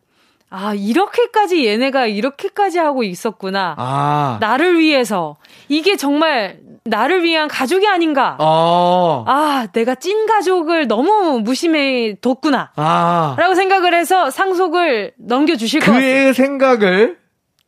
아, 0.50 0.72
이렇게까지 0.72 1.66
얘네가 1.66 2.06
이렇게까지 2.06 2.78
하고 2.78 3.02
있었구나. 3.02 3.74
아 3.76 4.38
나를 4.40 4.78
위해서. 4.78 5.36
이게 5.68 5.96
정말 5.96 6.60
나를 6.86 7.22
위한 7.24 7.48
가족이 7.48 7.88
아닌가. 7.88 8.36
어. 8.38 9.24
아, 9.26 9.68
내가 9.72 9.94
찐 9.94 10.26
가족을 10.26 10.86
너무 10.86 11.40
무심해 11.40 12.14
뒀구나. 12.20 12.72
아. 12.76 13.34
라고 13.38 13.54
생각을 13.54 13.94
해서 13.94 14.30
상속을 14.30 15.14
넘겨주실 15.18 15.80
것 15.80 15.86
같아요. 15.86 16.00
그의 16.02 16.34
생각을 16.34 17.18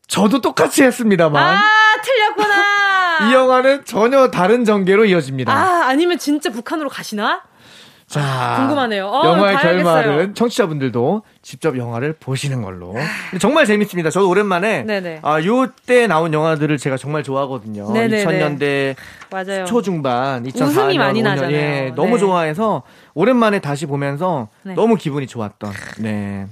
저도 0.07 0.43
똑같이 0.43 0.83
했습니다만 0.83 1.43
아, 1.43 1.63
틀렸구나. 2.05 3.31
이 3.31 3.33
영화는 3.33 3.87
전혀 3.87 4.31
다른 4.31 4.67
전개로 4.67 5.07
이어집니다. 5.07 5.51
아, 5.51 5.87
아니면 5.87 6.19
진짜 6.19 6.51
북한으로 6.51 6.91
가시나? 6.91 7.41
자, 8.09 8.57
궁금하네요. 8.59 9.07
어, 9.07 9.25
영화의. 9.25 9.57
결말은 9.57 10.35
청취자분들도 10.35 11.23
직접 11.43 11.77
영화를 11.77 12.15
보시는 12.19 12.63
걸로. 12.63 12.95
정말 13.41 13.67
재밌습니다. 13.67 14.11
저도 14.11 14.29
오랜만에 14.29 14.83
네네. 14.83 15.21
아, 15.23 15.43
요때 15.43 16.07
나온 16.07 16.33
영화들을 16.33 16.79
제가 16.79 16.97
정말 16.97 17.25
좋아하거든요. 17.25 17.91
네네네. 17.93 18.25
2000년대 18.25 18.95
맞아요. 19.31 19.65
초중반, 19.65 20.45
2004년, 20.45 20.63
웃음이 20.63 20.99
많이 20.99 21.21
5년, 21.21 21.25
나잖아요. 21.25 21.57
예, 21.57 21.93
너무 21.97 22.13
네. 22.13 22.19
좋아해서 22.19 22.83
오랜만에 23.15 23.59
다시 23.59 23.87
보면서 23.87 24.49
네. 24.63 24.75
너무 24.75 24.95
기분이 24.97 25.27
좋았던. 25.27 25.73
네. 25.99 26.47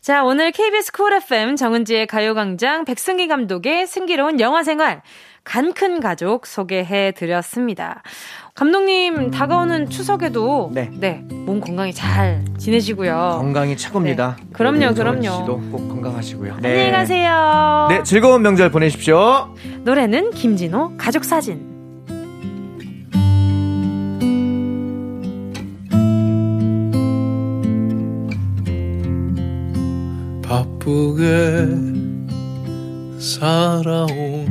자, 0.00 0.24
오늘 0.24 0.52
KBS 0.52 0.92
쿨 0.92 1.12
FM 1.12 1.56
정은지의 1.56 2.06
가요광장 2.06 2.86
백승기 2.86 3.28
감독의 3.28 3.86
승기로운 3.86 4.40
영화 4.40 4.62
생활 4.62 5.02
간큰 5.44 6.00
가족 6.00 6.46
소개해 6.46 7.12
드렸습니다. 7.12 8.02
감독님 8.58 9.30
다가오는 9.30 9.88
추석에도 9.88 10.72
네. 10.74 11.22
몸 11.30 11.60
건강히 11.60 11.92
잘 11.92 12.44
지내시고요. 12.58 13.36
건강이 13.38 13.76
최고입니다. 13.76 14.36
네. 14.36 14.46
그럼요, 14.52 14.94
그럼요. 14.94 15.22
씨도 15.22 15.60
꼭 15.70 15.88
건강하시고요. 15.88 16.54
안녕히 16.54 16.90
가세요. 16.90 17.86
네, 17.88 18.02
즐거운 18.02 18.42
명절 18.42 18.72
보내십시오. 18.72 19.54
노래는 19.84 20.32
김진호 20.32 20.94
가족 20.98 21.24
사진. 21.24 21.68
바쁘게 30.42 31.68
살아온 33.20 34.48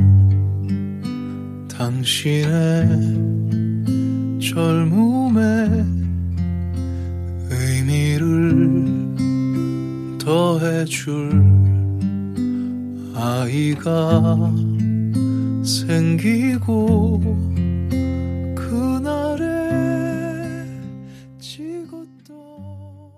당신의 1.70 3.47
젊음에 4.48 5.40
의미를 7.50 8.56
더해줄 10.18 11.44
아이가 13.14 14.50
생기고 15.62 17.20
그날에 18.54 19.44
지고또 21.38 23.12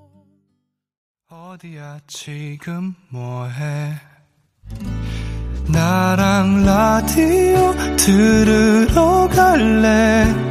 어디야 1.29 2.01
지금 2.09 2.93
뭐해? 3.11 3.95
나랑 5.69 6.65
라디오 6.65 7.73
들으러 7.97 9.29
갈래 9.29 10.51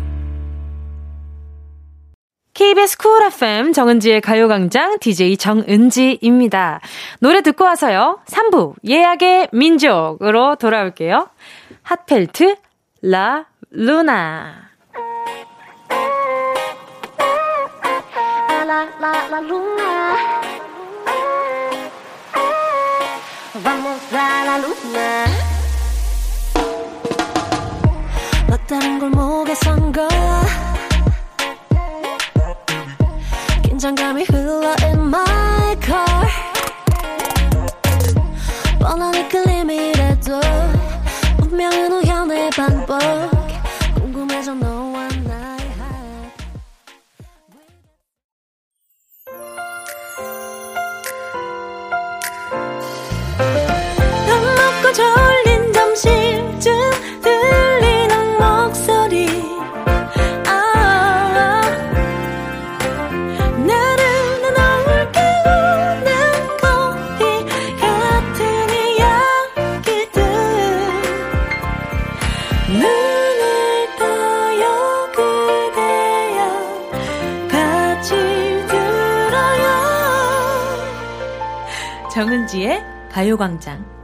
쿨 3.01 3.23
FM 3.23 3.73
정은지의 3.73 4.21
가요광장 4.21 4.99
DJ 4.99 5.37
정은지입니다. 5.37 6.81
노래 7.19 7.41
듣고 7.41 7.65
와서요. 7.65 8.19
3부 8.27 8.75
예약의 8.87 9.49
민족으로 9.51 10.55
돌아올게요. 10.55 11.27
핫펠트 11.81 12.57
La 13.01 13.45
Luna 13.71 14.71
la 19.31 19.39
luna. 19.39 20.15
Vamos 23.63 24.13
a 24.13 24.45
la 24.45 24.57
luna. 24.57 25.25
막다른 28.47 28.99
골목에 28.99 29.55
선거 29.55 30.07
긴장감이 33.81 34.25
흘러 34.25 34.75
in 34.83 34.99
my 35.07 35.75
car. 35.83 36.27
뻔한 38.79 39.11
이끌림이라도 39.15 40.39
운명은 41.41 41.91
우연의 41.91 42.51
반복. 42.51 43.30
정은지의 82.41 82.83
가요광장 83.11 84.00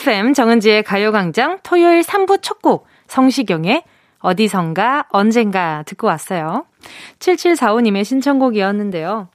FM 0.00 0.32
정은지의 0.32 0.82
가요광장 0.82 1.58
토요일 1.62 2.00
3부 2.00 2.40
첫 2.40 2.62
곡 2.62 2.86
성시경의 3.06 3.84
어디선가 4.20 5.06
언젠가 5.10 5.82
듣고 5.86 6.06
왔어요. 6.06 6.64
7745님의 7.18 8.04
신청곡이었는데요. 8.04 9.28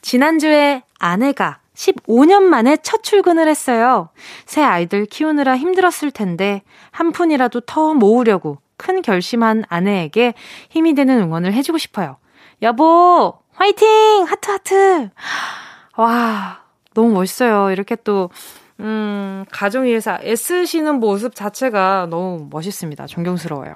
지난주에 0.00 0.82
아내가 0.98 1.58
15년 1.74 2.42
만에 2.44 2.78
첫 2.78 3.02
출근을 3.02 3.46
했어요. 3.46 4.08
새 4.46 4.62
아이들 4.62 5.04
키우느라 5.04 5.56
힘들었을 5.58 6.10
텐데 6.12 6.62
한 6.90 7.12
푼이라도 7.12 7.60
더 7.60 7.92
모으려고 7.92 8.58
큰 8.78 9.02
결심한 9.02 9.64
아내에게 9.68 10.32
힘이 10.70 10.94
되는 10.94 11.18
응원을 11.20 11.52
해주고 11.52 11.76
싶어요. 11.76 12.16
여보, 12.62 13.38
화이팅! 13.52 14.24
하트, 14.26 14.50
하트! 14.50 15.10
와, 15.96 16.60
너무 16.94 17.12
멋있어요. 17.12 17.70
이렇게 17.70 17.96
또, 17.96 18.30
음, 18.80 19.44
가정 19.50 19.84
위해서 19.84 20.18
애쓰시는 20.22 20.96
모습 20.96 21.34
자체가 21.34 22.06
너무 22.08 22.48
멋있습니다. 22.50 23.06
존경스러워요. 23.06 23.74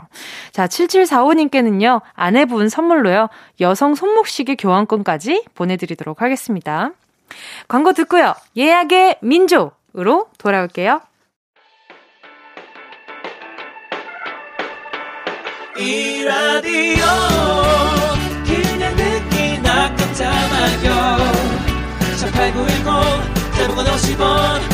자, 0.51 0.67
7745님께는요, 0.67 2.01
아내분 2.15 2.69
선물로요, 2.69 3.29
여성 3.61 3.95
손목시계 3.95 4.57
교환권까지 4.57 5.45
보내드리도록 5.55 6.23
하겠습니다. 6.23 6.93
광고 7.69 7.93
듣고요, 7.93 8.35
예약의 8.57 9.19
민족으로 9.21 10.29
돌아올게요. 10.39 11.01
이 15.77 16.23
라디오 16.25 17.05
그냥 18.47 18.95
듣기나 18.95 19.97
깜짝마요 19.97 21.19
18910 22.21 23.35
대목원 23.57 23.87
50원 23.87 24.74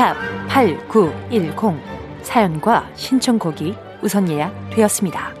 샵 0.00 0.16
8910 0.48 1.78
사연과 2.22 2.88
신청곡이 2.94 3.76
우선 4.00 4.30
예약되었습니다. 4.30 5.34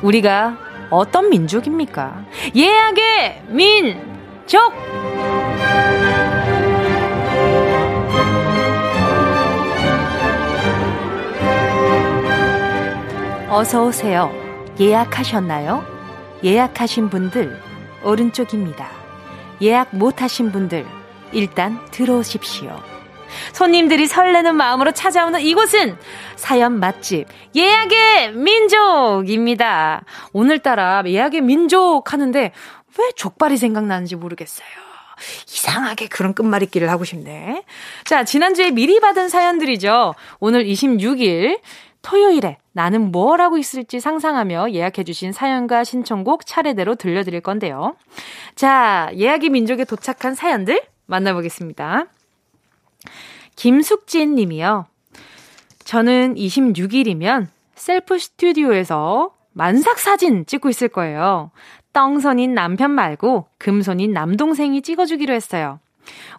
우리가 0.00 0.56
어떤 0.88 1.28
민족입니까? 1.28 2.24
예약의 2.56 3.42
민족! 3.48 4.72
어서 13.50 13.84
오세요. 13.84 14.32
예약하셨나요? 14.80 15.84
예약하신 16.42 17.10
분들 17.10 17.60
오른쪽입니다. 18.02 18.88
예약 19.60 19.94
못하신 19.94 20.50
분들 20.50 20.86
일단 21.32 21.78
들어오십시오. 21.90 22.91
손님들이 23.52 24.06
설레는 24.06 24.56
마음으로 24.56 24.92
찾아오는 24.92 25.40
이곳은 25.40 25.96
사연 26.36 26.78
맛집 26.80 27.26
예약의 27.54 28.32
민족입니다. 28.32 30.04
오늘따라 30.32 31.02
예약의 31.06 31.40
민족 31.42 32.12
하는데 32.12 32.52
왜 32.98 33.10
족발이 33.16 33.56
생각나는지 33.56 34.16
모르겠어요. 34.16 34.66
이상하게 35.48 36.08
그런 36.08 36.34
끝말잇기를 36.34 36.90
하고 36.90 37.04
싶네. 37.04 37.62
자, 38.04 38.24
지난주에 38.24 38.70
미리 38.70 39.00
받은 39.00 39.28
사연들이죠. 39.28 40.14
오늘 40.40 40.64
26일 40.64 41.60
토요일에 42.02 42.58
나는 42.72 43.12
뭘 43.12 43.40
하고 43.40 43.58
있을지 43.58 44.00
상상하며 44.00 44.72
예약해주신 44.72 45.32
사연과 45.32 45.84
신청곡 45.84 46.46
차례대로 46.46 46.96
들려드릴 46.96 47.40
건데요. 47.40 47.94
자, 48.56 49.10
예약의 49.16 49.50
민족에 49.50 49.84
도착한 49.84 50.34
사연들 50.34 50.82
만나보겠습니다. 51.06 52.06
김숙진 53.56 54.34
님이요. 54.34 54.86
저는 55.84 56.34
26일이면 56.34 57.48
셀프 57.74 58.18
스튜디오에서 58.18 59.34
만삭 59.52 59.98
사진 59.98 60.46
찍고 60.46 60.68
있을 60.68 60.88
거예요. 60.88 61.50
떵선인 61.92 62.54
남편 62.54 62.90
말고 62.90 63.48
금손인 63.58 64.12
남동생이 64.12 64.82
찍어주기로 64.82 65.34
했어요. 65.34 65.80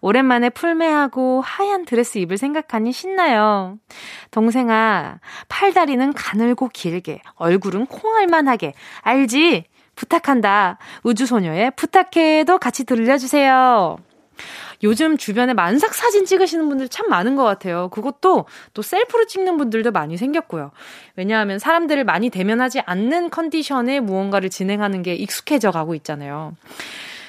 오랜만에 0.01 0.49
풀매하고 0.49 1.41
하얀 1.41 1.86
드레스 1.86 2.18
입을 2.18 2.38
생각하니 2.38 2.91
신나요. 2.91 3.78
동생아, 4.32 5.20
팔다리는 5.47 6.14
가늘고 6.14 6.70
길게, 6.70 7.22
얼굴은 7.36 7.86
콩알만하게. 7.86 8.74
알지? 9.01 9.66
부탁한다. 9.95 10.80
우주소녀의 11.03 11.72
부탁해도 11.76 12.57
같이 12.57 12.84
들려주세요. 12.84 13.97
요즘 14.84 15.17
주변에 15.17 15.53
만삭 15.53 15.93
사진 15.93 16.25
찍으시는 16.25 16.67
분들 16.69 16.89
참 16.89 17.09
많은 17.09 17.36
것 17.36 17.43
같아요. 17.43 17.89
그것도 17.89 18.45
또 18.73 18.81
셀프로 18.81 19.25
찍는 19.25 19.57
분들도 19.57 19.91
많이 19.91 20.17
생겼고요. 20.17 20.71
왜냐하면 21.15 21.57
사람들을 21.57 22.03
많이 22.03 22.29
대면하지 22.29 22.81
않는 22.81 23.29
컨디션에 23.29 24.01
무언가를 24.01 24.49
진행하는 24.49 25.01
게 25.01 25.15
익숙해져 25.15 25.71
가고 25.71 25.95
있잖아요. 25.95 26.55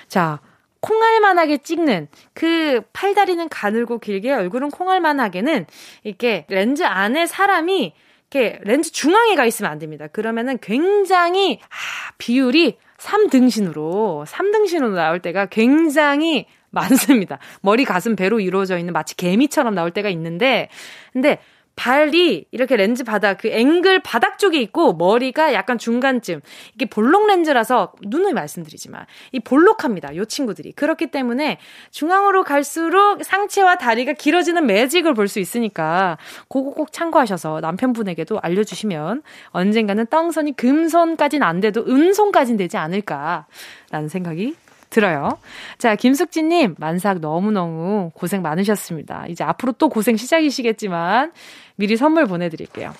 자, 0.08 0.40
콩알만하게 0.80 1.58
찍는 1.58 2.08
그 2.34 2.82
팔다리는 2.92 3.48
가늘고 3.48 3.98
길게 4.00 4.32
얼굴은 4.32 4.70
콩알만하게는 4.70 5.66
이렇게 6.02 6.44
렌즈 6.48 6.82
안에 6.82 7.26
사람이 7.26 7.94
이렇게 8.30 8.58
렌즈 8.64 8.90
중앙에 8.92 9.34
가 9.34 9.46
있으면 9.46 9.70
안 9.70 9.78
됩니다. 9.78 10.08
그러면은 10.08 10.58
굉장히 10.60 11.60
아, 11.62 12.12
비율이 12.18 12.78
3등신으로 12.98 14.26
3등신으로 14.26 14.94
나올 14.94 15.20
때가 15.20 15.46
굉장히 15.46 16.46
많습니다. 16.74 17.38
머리, 17.62 17.84
가슴, 17.84 18.16
배로 18.16 18.40
이루어져 18.40 18.78
있는 18.78 18.92
마치 18.92 19.16
개미처럼 19.16 19.74
나올 19.74 19.90
때가 19.90 20.08
있는데 20.10 20.68
근데 21.12 21.38
발이 21.76 22.46
이렇게 22.52 22.76
렌즈 22.76 23.02
바닥 23.02 23.38
그 23.38 23.48
앵글 23.48 24.00
바닥 24.00 24.38
쪽에 24.38 24.60
있고 24.60 24.92
머리가 24.92 25.52
약간 25.54 25.76
중간쯤 25.76 26.40
이게 26.74 26.86
볼록 26.86 27.26
렌즈라서 27.26 27.92
눈을 28.02 28.32
말씀드리지만 28.32 29.06
이 29.32 29.40
볼록합니다. 29.40 30.14
요 30.16 30.24
친구들이 30.24 30.72
그렇기 30.72 31.08
때문에 31.08 31.58
중앙으로 31.90 32.44
갈수록 32.44 33.24
상체와 33.24 33.78
다리가 33.78 34.12
길어지는 34.12 34.66
매직을 34.66 35.14
볼 35.14 35.24
수 35.24 35.40
있으니까 35.40 36.18
그거 36.48 36.70
꼭 36.70 36.92
참고하셔서 36.92 37.60
남편분에게도 37.60 38.38
알려주시면 38.40 39.22
언젠가는 39.48 40.06
떵선이 40.06 40.54
금손까지는 40.56 41.44
안 41.44 41.60
돼도 41.60 41.86
은손까지는 41.88 42.58
되지 42.58 42.76
않을까라는 42.76 44.08
생각이 44.08 44.54
들어요. 44.94 45.38
자, 45.76 45.96
김숙진님, 45.96 46.76
만삭 46.78 47.18
너무너무 47.18 48.12
고생 48.14 48.42
많으셨습니다. 48.42 49.26
이제 49.28 49.42
앞으로 49.42 49.72
또 49.72 49.88
고생 49.88 50.16
시작이시겠지만, 50.16 51.32
미리 51.74 51.96
선물 51.96 52.26
보내드릴게요. 52.26 52.94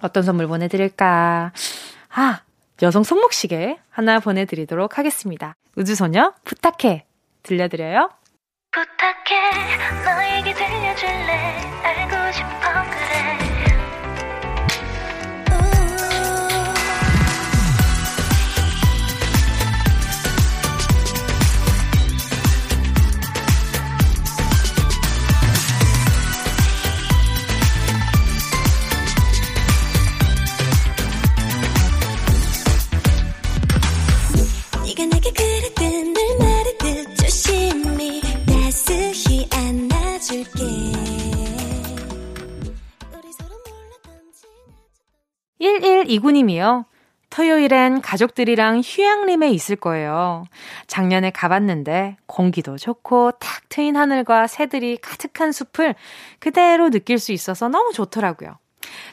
어떤 0.00 0.22
선물 0.22 0.46
보내드릴까? 0.46 1.52
아, 2.14 2.40
여성 2.82 3.02
손목시계 3.02 3.78
하나 3.90 4.20
보내드리도록 4.20 4.96
하겠습니다. 4.96 5.56
우주소녀, 5.76 6.34
부탁해. 6.44 7.04
들려드려요. 7.42 8.10
부탁해 8.70 10.04
너에게 10.04 10.54
들려줄래 10.54 11.32
알고 11.82 12.32
싶어 12.32 12.48
그래 12.90 13.77
8829님이요. 46.08 46.86
토요일엔 47.30 48.00
가족들이랑 48.00 48.80
휴양림에 48.82 49.50
있을 49.50 49.76
거예요. 49.76 50.44
작년에 50.86 51.30
가봤는데 51.30 52.16
공기도 52.26 52.78
좋고 52.78 53.32
탁 53.32 53.68
트인 53.68 53.96
하늘과 53.96 54.46
새들이 54.46 54.96
가득한 54.96 55.52
숲을 55.52 55.94
그대로 56.38 56.88
느낄 56.88 57.18
수 57.18 57.32
있어서 57.32 57.68
너무 57.68 57.92
좋더라고요. 57.92 58.56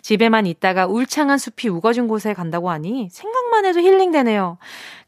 집에만 0.02 0.46
있다가 0.46 0.88
울창한 0.88 1.38
숲이 1.38 1.68
우거진 1.68 2.08
곳에 2.08 2.34
간다고 2.34 2.70
하니 2.70 3.10
생각만 3.12 3.66
해도 3.66 3.82
힐링되네요. 3.82 4.58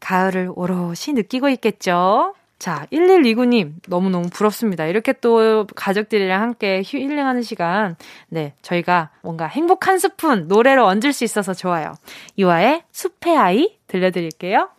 가을을 0.01 0.51
오롯이 0.53 1.13
느끼고 1.13 1.47
있겠죠? 1.49 2.33
자, 2.59 2.87
1129님, 2.91 3.73
너무너무 3.87 4.29
부럽습니다. 4.29 4.85
이렇게 4.87 5.13
또 5.13 5.67
가족들이랑 5.75 6.41
함께 6.41 6.81
휴- 6.83 6.97
힐링하는 6.97 7.43
시간, 7.43 7.95
네, 8.29 8.53
저희가 8.63 9.11
뭔가 9.21 9.45
행복 9.45 9.87
한 9.87 9.99
스푼 9.99 10.47
노래로 10.47 10.83
얹을 10.85 11.13
수 11.13 11.23
있어서 11.23 11.53
좋아요. 11.53 11.93
유아의 12.37 12.81
숲의 12.91 13.37
아이 13.37 13.77
들려드릴게요. 13.87 14.69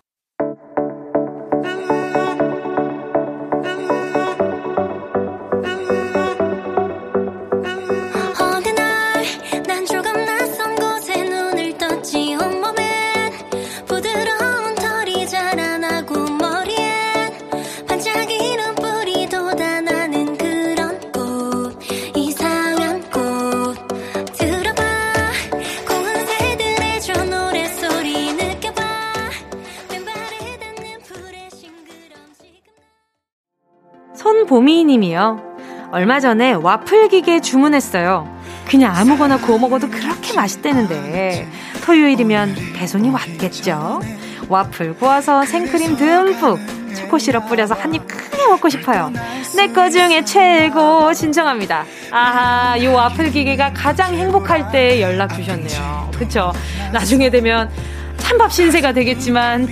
손보미님이요. 34.59 35.88
얼마 35.92 36.20
전에 36.20 36.53
와플 36.55 37.09
기계 37.09 37.40
주문했어요. 37.40 38.26
그냥 38.68 38.94
아무거나 38.96 39.38
구워 39.38 39.59
먹어도 39.59 39.88
그렇게 39.88 40.34
맛있대는데 40.34 41.46
토요일이면 41.84 42.57
배송이 42.74 43.11
왔겠죠. 43.11 44.01
와플 44.49 44.96
구워서 44.96 45.44
생크림 45.44 45.96
듬뿍 45.96 46.59
초코 46.96 47.18
시럽 47.18 47.49
뿌려서 47.49 47.74
한 47.74 47.94
입 47.94 48.07
크게 48.07 48.46
먹고 48.49 48.68
싶어요. 48.70 49.12
내 49.57 49.68
거 49.72 49.88
중에 49.90 50.24
최고 50.24 51.12
신청합니다. 51.12 51.84
아하, 52.11 52.76
이 52.78 52.86
와플 52.86 53.30
기계가 53.30 53.72
가장 53.74 54.14
행복할 54.14 54.70
때 54.72 55.01
연락 55.03 55.34
주셨네요. 55.34 56.11
그쵸? 56.18 56.53
나중에 56.92 57.28
되면 57.30 57.70
찬밥 58.18 58.53
신세가 58.53 58.92
되겠지만 58.92 59.68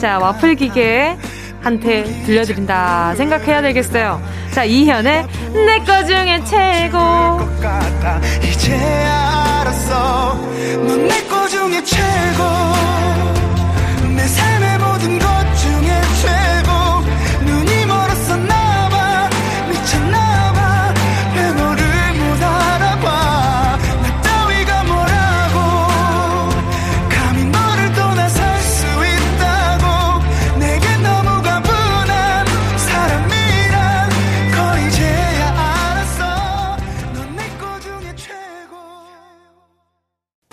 자 0.00 0.18
와플 0.18 0.54
기계 0.56 1.16
한테 1.64 2.04
들려드린다 2.26 3.14
생각해야 3.16 3.62
되겠어요. 3.62 4.20
자, 4.52 4.64
이현의 4.64 5.26
내 5.66 5.78
거 5.84 6.04
중에 6.04 6.40
최고. 6.44 6.98
이제 8.42 8.76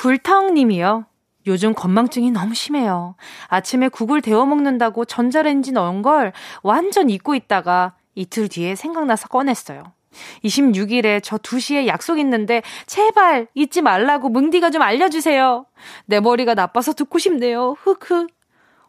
불타옹님이요. 0.02 1.06
요즘 1.45 1.76
건망증이 1.76 2.32
너무 2.32 2.56
심해요. 2.56 3.14
아침에 3.49 3.88
국을 3.88 4.22
데워 4.22 4.47
먹는다고 4.47 5.06
전자레인지 5.06 5.74
넣은 5.74 6.02
걸 6.02 6.34
완전 6.64 7.12
잊고 7.12 7.36
있다가 7.36 7.93
이틀 8.16 8.47
뒤에 8.47 8.74
생각나서 8.74 9.28
꺼냈어요. 9.28 9.84
26일에 10.43 11.22
저 11.24 11.38
2시에 11.38 11.86
약속 11.86 12.18
있는데 12.18 12.64
제발 12.88 13.45
잊지 13.54 13.84
말라고 13.84 14.30
뭉디가 14.30 14.72
좀 14.72 14.82
알려주세요. 14.82 15.68
내 16.08 16.20
머리가 16.20 16.56
나빠서 16.56 16.93
듣고 16.93 17.20
싶네요. 17.20 17.76
흑흑. 17.84 18.28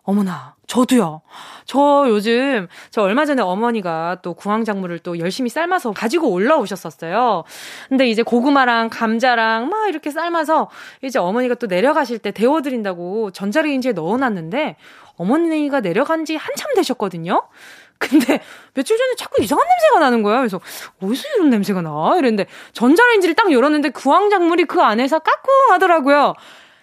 어머나, 0.05 0.57
저도요. 0.73 1.21
저 1.67 2.07
요즘, 2.09 2.67
저 2.91 3.03
얼마 3.03 3.27
전에 3.27 3.43
어머니가 3.43 4.21
또 4.23 4.33
구황작물을 4.33 5.01
또 5.01 5.19
열심히 5.19 5.51
삶아서 5.51 5.93
가지고 5.93 6.31
올라오셨었어요. 6.31 7.45
근데 7.91 8.09
이제 8.09 8.23
고구마랑 8.23 8.89
감자랑 8.89 9.69
막 9.69 9.91
이렇게 9.91 10.11
삶아서 10.11 10.71
이제 11.03 11.19
어머니가 11.19 11.57
또 11.57 11.67
내려가실 11.67 12.21
때 12.21 12.31
데워드린다고 12.31 13.33
전자레인지에 13.33 13.93
넣어놨는데 13.93 14.77
어머니가 15.19 15.81
내려간 15.81 16.25
지 16.25 16.37
한참 16.37 16.75
되셨거든요? 16.75 17.43
근데 17.99 18.41
며칠 18.73 18.97
전에 18.97 19.15
자꾸 19.19 19.43
이상한 19.43 19.67
냄새가 19.69 19.99
나는 20.01 20.23
거야. 20.23 20.39
그래서 20.39 20.59
어디서 21.03 21.29
이런 21.37 21.51
냄새가 21.51 21.83
나? 21.83 22.15
이랬는데 22.17 22.47
전자레인지를 22.73 23.35
딱 23.35 23.53
열었는데 23.53 23.91
구황작물이 23.91 24.65
그 24.65 24.81
안에서 24.81 25.19
까꿍하더라고요. 25.19 26.33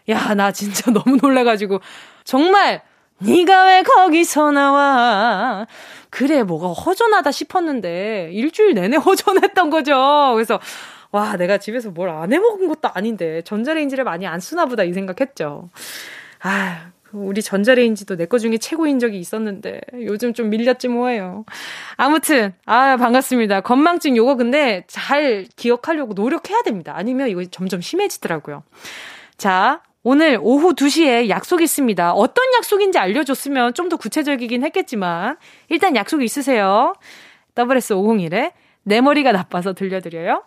야, 0.09 0.35
나 0.35 0.51
진짜 0.51 0.91
너무 0.93 1.17
놀라가지고 1.19 1.81
정말 2.23 2.83
네가 3.19 3.65
왜 3.65 3.83
거기서 3.83 4.51
나와? 4.51 5.67
그래, 6.09 6.43
뭐가 6.43 6.69
허전하다 6.69 7.31
싶었는데 7.31 8.29
일주일 8.33 8.73
내내 8.75 8.97
허전했던 8.97 9.69
거죠. 9.69 10.31
그래서 10.35 10.59
와, 11.11 11.35
내가 11.37 11.57
집에서 11.57 11.89
뭘 11.91 12.09
안 12.09 12.31
해먹은 12.33 12.67
것도 12.67 12.89
아닌데 12.93 13.41
전자레인지를 13.43 14.03
많이 14.03 14.25
안 14.27 14.39
쓰나 14.39 14.65
보다 14.65 14.83
이 14.83 14.93
생각했죠. 14.93 15.69
아, 16.41 16.91
우리 17.11 17.41
전자레인지도 17.41 18.15
내 18.17 18.25
거 18.27 18.37
중에 18.37 18.57
최고인 18.59 18.99
적이 18.99 19.17
있었는데 19.19 19.81
요즘 20.05 20.33
좀 20.33 20.49
밀렸지 20.51 20.87
뭐예요. 20.87 21.43
아무튼 21.97 22.53
아 22.65 22.97
반갑습니다. 22.97 23.61
건망증 23.61 24.15
요거 24.15 24.35
근데 24.35 24.83
잘 24.87 25.47
기억하려고 25.55 26.13
노력해야 26.13 26.61
됩니다. 26.61 26.93
아니면 26.95 27.27
이거 27.29 27.43
점점 27.45 27.81
심해지더라고요. 27.81 28.63
자, 29.37 29.81
오늘 30.03 30.39
오후 30.41 30.73
2시에 30.73 31.27
약속 31.29 31.61
있습니다. 31.61 32.13
어떤 32.13 32.45
약속인지 32.57 32.97
알려줬으면 32.97 33.73
좀 33.73 33.89
더 33.89 33.97
구체적이긴 33.97 34.63
했겠지만, 34.63 35.37
일단 35.69 35.95
약속 35.95 36.21
있으세요. 36.23 36.93
WS501에 37.55 38.51
내 38.83 39.01
머리가 39.01 39.31
나빠서 39.31 39.73
들려드려요. 39.73 40.43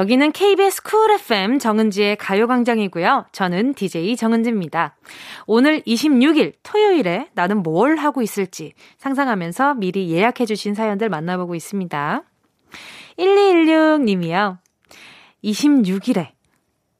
여기는 0.00 0.32
KBS 0.32 0.82
쿨 0.82 1.10
FM 1.10 1.58
정은지의 1.58 2.16
가요광장이고요. 2.16 3.26
저는 3.32 3.74
DJ 3.74 4.16
정은지입니다. 4.16 4.96
오늘 5.46 5.82
26일 5.82 6.54
토요일에 6.62 7.28
나는 7.34 7.62
뭘 7.62 7.96
하고 7.96 8.22
있을지 8.22 8.72
상상하면서 8.96 9.74
미리 9.74 10.10
예약해주신 10.10 10.72
사연들 10.72 11.10
만나보고 11.10 11.54
있습니다. 11.54 12.22
1216님이요. 13.18 14.56
26일에 15.44 16.28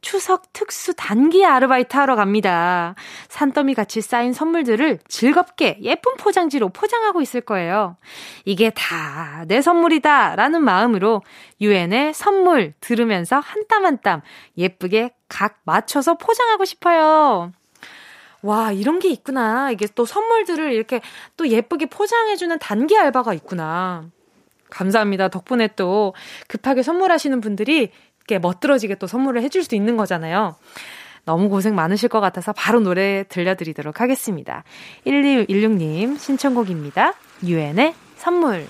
추석 0.01 0.53
특수 0.53 0.95
단기 0.95 1.45
아르바이트 1.45 1.97
하러 1.97 2.17
갑니다. 2.17 2.95
산더미 3.29 3.75
같이 3.75 4.01
쌓인 4.01 4.33
선물들을 4.33 4.99
즐겁게 5.09 5.79
예쁜 5.83 6.17
포장지로 6.17 6.69
포장하고 6.71 7.21
있을 7.21 7.41
거예요. 7.43 7.97
이게 8.45 8.71
다 8.71 9.45
내 9.47 9.61
선물이다 9.63 10.37
라는 10.37 10.63
마음으로 10.65 11.23
유엔의 11.61 12.15
선물 12.15 12.75
들으면서 12.81 13.39
한 13.41 13.65
땀 13.69 13.85
한 13.85 13.99
땀 14.03 14.23
예쁘게 14.59 15.11
각 15.29 15.61
맞춰서 15.65 16.15
포장하고 16.15 16.65
싶어요. 16.65 17.53
와, 18.43 18.73
이런 18.73 18.99
게 19.01 19.09
있구나. 19.11 19.71
이게 19.71 19.87
또 19.95 20.05
선물들을 20.07 20.73
이렇게 20.73 21.01
또 21.37 21.49
예쁘게 21.49 21.87
포장해주는 21.87 22.59
단기 22.59 22.97
알바가 22.97 23.35
있구나. 23.35 24.05
감사합니다. 24.71 25.29
덕분에 25.29 25.69
또 25.77 26.15
급하게 26.49 26.83
선물하시는 26.83 27.41
분들이 27.41 27.91
이렇게 28.21 28.39
멋들어지게 28.39 28.97
또 28.97 29.07
선물을 29.07 29.43
해줄 29.43 29.65
수 29.65 29.75
있는 29.75 29.97
거잖아요. 29.97 30.57
너무 31.25 31.49
고생 31.49 31.75
많으실 31.75 32.09
것 32.09 32.21
같아서 32.21 32.53
바로 32.53 32.81
노래 32.81 33.25
들려드리도록 33.29 34.01
하겠습니다. 34.01 34.65
1216님 35.07 36.19
신청곡입니다. 36.19 37.15
유엔의 37.45 37.95
선물. 38.17 38.67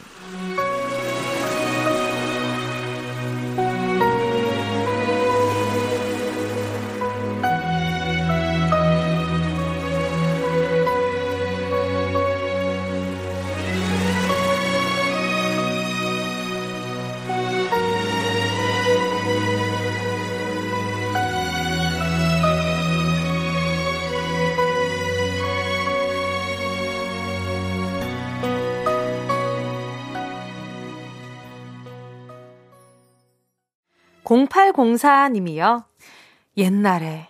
0804님이요. 34.30 35.84
옛날에. 36.56 37.28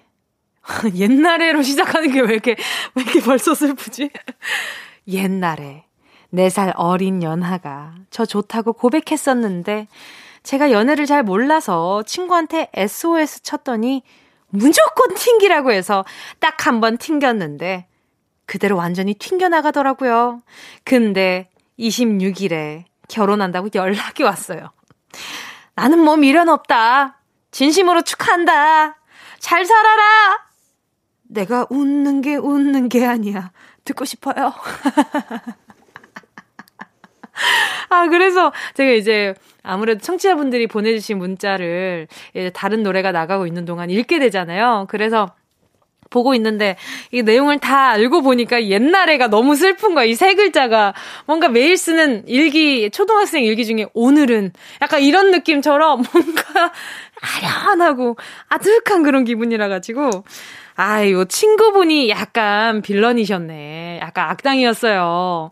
옛날에로 0.94 1.62
시작하는 1.62 2.12
게 2.12 2.20
왜 2.20 2.32
이렇게, 2.34 2.56
왜 2.94 3.02
이렇게 3.02 3.20
벌써 3.20 3.54
슬프지? 3.54 4.10
옛날에. 5.08 5.84
4살 6.32 6.72
어린 6.76 7.22
연하가 7.22 7.94
저 8.10 8.24
좋다고 8.24 8.74
고백했었는데, 8.74 9.88
제가 10.42 10.70
연애를 10.70 11.06
잘 11.06 11.22
몰라서 11.24 12.02
친구한테 12.04 12.68
SOS 12.74 13.42
쳤더니, 13.42 14.02
무조건 14.52 15.14
튕기라고 15.14 15.72
해서 15.72 16.04
딱 16.38 16.66
한 16.66 16.80
번 16.80 16.98
튕겼는데, 16.98 17.86
그대로 18.46 18.76
완전히 18.76 19.14
튕겨나가더라고요. 19.14 20.40
근데 20.84 21.48
26일에 21.78 22.84
결혼한다고 23.08 23.68
연락이 23.74 24.22
왔어요. 24.22 24.70
나는 25.74 25.98
뭐 25.98 26.16
미련 26.16 26.48
없다. 26.48 27.20
진심으로 27.50 28.02
축하한다. 28.02 28.96
잘 29.38 29.64
살아라. 29.64 30.46
내가 31.22 31.66
웃는 31.70 32.22
게 32.22 32.36
웃는 32.36 32.88
게 32.88 33.06
아니야. 33.06 33.52
듣고 33.84 34.04
싶어요. 34.04 34.52
아, 37.88 38.06
그래서 38.08 38.52
제가 38.74 38.90
이제 38.92 39.34
아무래도 39.62 40.00
청취자분들이 40.00 40.66
보내주신 40.66 41.18
문자를 41.18 42.08
이제 42.34 42.50
다른 42.50 42.82
노래가 42.82 43.12
나가고 43.12 43.46
있는 43.46 43.64
동안 43.64 43.90
읽게 43.90 44.18
되잖아요. 44.18 44.86
그래서 44.88 45.34
보고 46.10 46.34
있는데 46.34 46.76
이 47.12 47.22
내용을 47.22 47.58
다 47.60 47.90
알고 47.90 48.22
보니까 48.22 48.66
옛날에가 48.66 49.28
너무 49.28 49.54
슬픈 49.56 49.94
거야. 49.94 50.04
이 50.04 50.14
세 50.14 50.34
글자가 50.34 50.92
뭔가 51.26 51.48
매일 51.48 51.76
쓰는 51.78 52.24
일기 52.28 52.90
초등학생 52.90 53.42
일기 53.44 53.64
중에 53.64 53.86
오늘은 53.94 54.52
약간 54.82 55.00
이런 55.00 55.30
느낌처럼 55.30 56.02
뭔가 56.12 56.72
아련하고 57.22 58.16
아득한 58.48 59.02
그런 59.02 59.24
기분이라 59.24 59.68
가지고 59.68 60.10
아유 60.74 61.24
친구분이 61.28 62.08
약간 62.10 62.82
빌런이셨네. 62.82 64.00
약간 64.02 64.28
악당이었어요. 64.30 65.50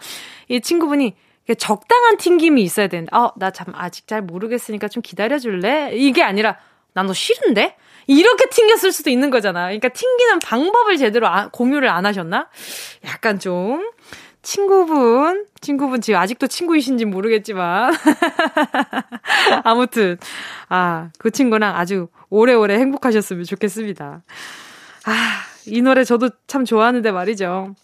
이 0.49 0.61
친구분이 0.61 1.15
적당한 1.59 2.19
튕김이 2.19 2.63
있어야 2.63 2.89
되는데, 2.89 3.15
어, 3.17 3.33
나 3.37 3.51
참 3.51 3.73
아직 3.75 4.07
잘 4.07 4.21
모르겠으니까 4.21 4.89
좀 4.89 5.03
기다려줄래? 5.03 5.93
이게 5.95 6.23
아니라, 6.23 6.59
나너 6.93 7.15
싫은데? 7.15 7.75
이렇게 8.09 8.47
튕겼을 8.49 8.91
수도 8.91 9.11
있는 9.11 9.31
거잖아. 9.31 9.67
그러니까 9.67 9.91
튕기는 9.91 10.41
방법을 10.41 10.97
제대로 10.97 11.29
아, 11.29 11.49
공유를 11.53 11.89
안 11.89 12.07
하셨나? 12.07 12.49
약간 13.05 13.39
좀 13.39 13.91
친구분, 14.41 15.47
친구분 15.61 16.01
지금 16.01 16.19
아직도 16.19 16.47
친구이신지 16.47 17.05
모르겠지만 17.05 17.93
아무튼 19.63 20.17
아, 20.71 21.11
그 21.19 21.31
친구랑 21.31 21.77
아주 21.77 22.09
오래오래 22.31 22.79
행복하셨으면 22.79 23.45
좋겠습니다. 23.45 24.23
아, 25.05 25.13
이 25.67 25.83
노래 25.83 26.03
저도 26.03 26.31
참 26.47 26.65
좋아하는데 26.65 27.13
말이죠. 27.13 27.75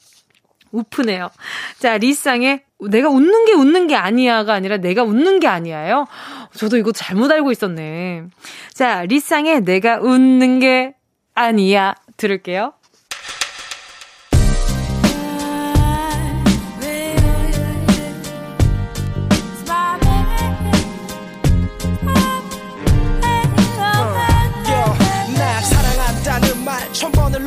우프네요. 0.74 1.30
자, 1.78 1.96
리쌍의 1.96 2.62
내가 2.90 3.08
웃는 3.08 3.46
게 3.46 3.52
웃는 3.52 3.86
게 3.86 3.96
아니야가 3.96 4.52
아니라 4.52 4.76
내가 4.76 5.04
웃는 5.04 5.40
게 5.40 5.46
아니야요. 5.46 6.06
저도 6.54 6.76
이거 6.76 6.92
잘못 6.92 7.30
알고 7.30 7.52
있었네. 7.52 8.24
자, 8.72 9.02
리쌍의 9.04 9.62
내가 9.62 10.00
웃는 10.00 10.58
게 10.58 10.94
아니야 11.34 11.94
들을게요. 12.16 12.74
천 26.92 27.10
번을 27.10 27.44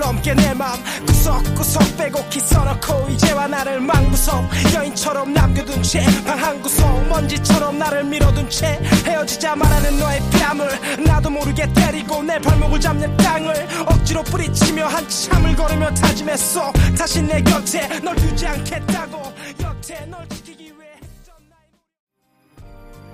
석구석 1.67 1.97
빼곡히 1.97 2.39
써놓고 2.39 3.09
이제와 3.09 3.47
나를 3.47 3.81
망구석 3.81 4.43
여인처럼 4.73 5.33
남겨둔 5.33 5.83
채 5.83 5.99
방 6.25 6.37
한 6.41 6.61
구석 6.61 7.07
먼지처럼 7.09 7.77
나를 7.77 8.03
밀어둔 8.05 8.49
채 8.49 8.79
헤어지자 9.05 9.55
말하는 9.55 9.99
너의 9.99 10.21
뺨을 10.31 11.03
나도 11.03 11.29
모르게 11.29 11.67
때리고 11.73 12.23
내 12.23 12.39
발목을 12.39 12.79
잡는 12.79 13.17
땅을 13.17 13.67
억지로 13.85 14.23
뿌리치며 14.23 14.87
한참을 14.87 15.55
걸으며 15.55 15.93
다짐했어 15.93 16.71
다시 16.97 17.21
내 17.23 17.41
곁에 17.41 17.99
널 17.99 18.15
두지 18.15 18.47
않겠다고 18.47 19.33
여태 19.63 20.05
널 20.05 20.27
지키기 20.29 20.65
위해 20.65 20.73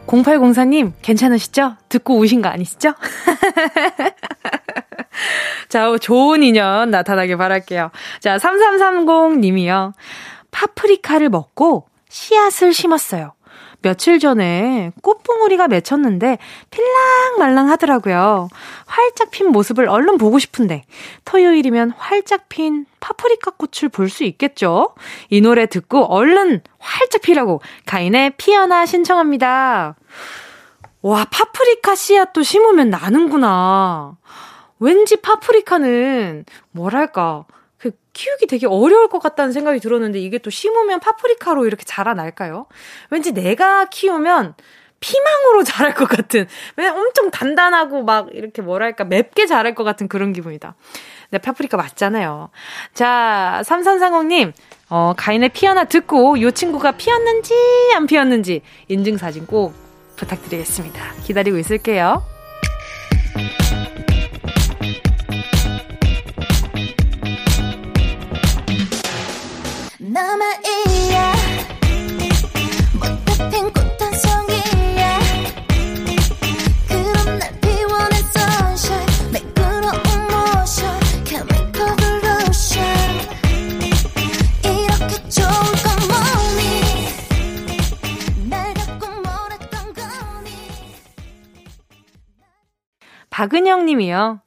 0804님, 0.06 0.93
괜찮으시죠? 1.01 1.78
듣고 1.89 2.18
우신 2.20 2.41
거 2.43 2.49
아니시죠? 2.49 2.93
자, 5.74 5.97
좋은 5.97 6.43
인연 6.43 6.91
나타나길 6.91 7.36
바랄게요. 7.36 7.89
자, 8.19 8.38
3330님이요. 8.38 9.93
파프리카를 10.51 11.30
먹고 11.30 11.88
씨앗을 12.09 12.74
심었어요. 12.74 13.34
며칠 13.82 14.19
전에 14.19 14.91
꽃봉오리가 15.01 15.67
맺혔는데 15.67 16.38
필랑말랑 16.69 17.71
하더라고요. 17.71 18.49
활짝 18.86 19.32
핀 19.32 19.47
모습을 19.47 19.89
얼른 19.89 20.19
보고 20.19 20.38
싶은데 20.38 20.84
토요일이면 21.26 21.93
활짝 21.97 22.49
핀 22.49 22.86
파프리카 22.99 23.53
꽃을 23.57 23.89
볼 23.89 24.09
수 24.09 24.24
있겠죠? 24.26 24.93
이 25.32 25.41
노래 25.41 25.65
듣고 25.65 26.05
얼른 26.05 26.61
활짝 26.78 27.24
피라고 27.24 27.63
가인의 27.88 28.34
피어나 28.38 28.86
신청합니다. 28.86 29.95
와, 31.01 31.26
파프리카 31.32 31.95
씨앗도 31.95 32.43
심으면 32.43 32.91
나는구나. 32.91 34.17
왠지 34.84 35.15
파프리카는 35.15 36.43
뭐랄까 36.71 37.45
그 37.77 37.91
키우기 38.11 38.47
되게 38.47 38.67
어려울 38.67 39.07
것 39.07 39.19
같다는 39.19 39.53
생각이 39.53 39.79
들었는데 39.79 40.19
이게 40.19 40.39
또 40.39 40.49
심으면 40.49 40.99
파프리카로 40.99 41.65
이렇게 41.65 41.86
자라날까요? 41.86 42.65
왠지 43.09 43.31
내가 43.31 43.86
키우면 43.86 44.55
피망으로 44.99 45.63
자랄 45.65 45.93
것 45.93 46.07
같은 46.09 46.47
왜 46.75 46.88
엄청 46.89 47.31
단단하고 47.31 48.03
막 48.03 48.27
이렇게 48.34 48.61
뭐랄까 48.61 49.05
맵게 49.05 49.47
자랄 49.47 49.73
것 49.73 49.86
같은 49.86 50.09
그런 50.09 50.34
기분이다. 50.34 50.75
네, 51.31 51.38
파프리카 51.39 51.77
맞잖아요. 51.77 52.49
자, 52.93 53.61
삼산상공님, 53.65 54.51
어, 54.89 55.13
가인의 55.17 55.49
피어나 55.49 55.86
듣고 55.86 56.41
요 56.41 56.51
친구가 56.51 56.91
피었는지 56.93 57.53
안 57.95 58.05
피었는지 58.05 58.61
인증사진 58.89 59.47
꼭 59.47 59.73
부탁드리겠습니다. 60.17 61.13
기다리고 61.23 61.57
있을게요. 61.57 62.21
@이름1 70.14 70.53
박은영 93.30 93.86
님이요. 93.86 94.41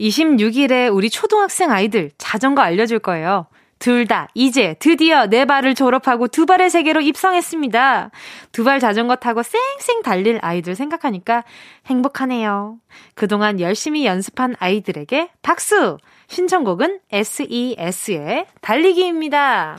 26일에 0.00 0.92
우리 0.92 1.08
초등학생 1.08 1.70
아이들 1.70 2.10
자전거 2.18 2.60
알려줄 2.60 2.98
거예요. 2.98 3.46
둘 3.82 4.06
다 4.06 4.28
이제 4.34 4.76
드디어 4.78 5.26
네 5.26 5.44
발을 5.44 5.74
졸업하고 5.74 6.28
두 6.28 6.46
발의 6.46 6.70
세계로 6.70 7.00
입성했습니다. 7.00 8.10
두 8.52 8.62
발 8.62 8.78
자전거 8.78 9.16
타고 9.16 9.42
쌩쌩 9.42 10.02
달릴 10.04 10.38
아이들 10.40 10.76
생각하니까 10.76 11.42
행복하네요. 11.86 12.78
그동안 13.16 13.58
열심히 13.58 14.06
연습한 14.06 14.54
아이들에게 14.60 15.30
박수! 15.42 15.98
신청곡은 16.28 17.00
SES의 17.10 18.46
달리기입니다. 18.60 19.78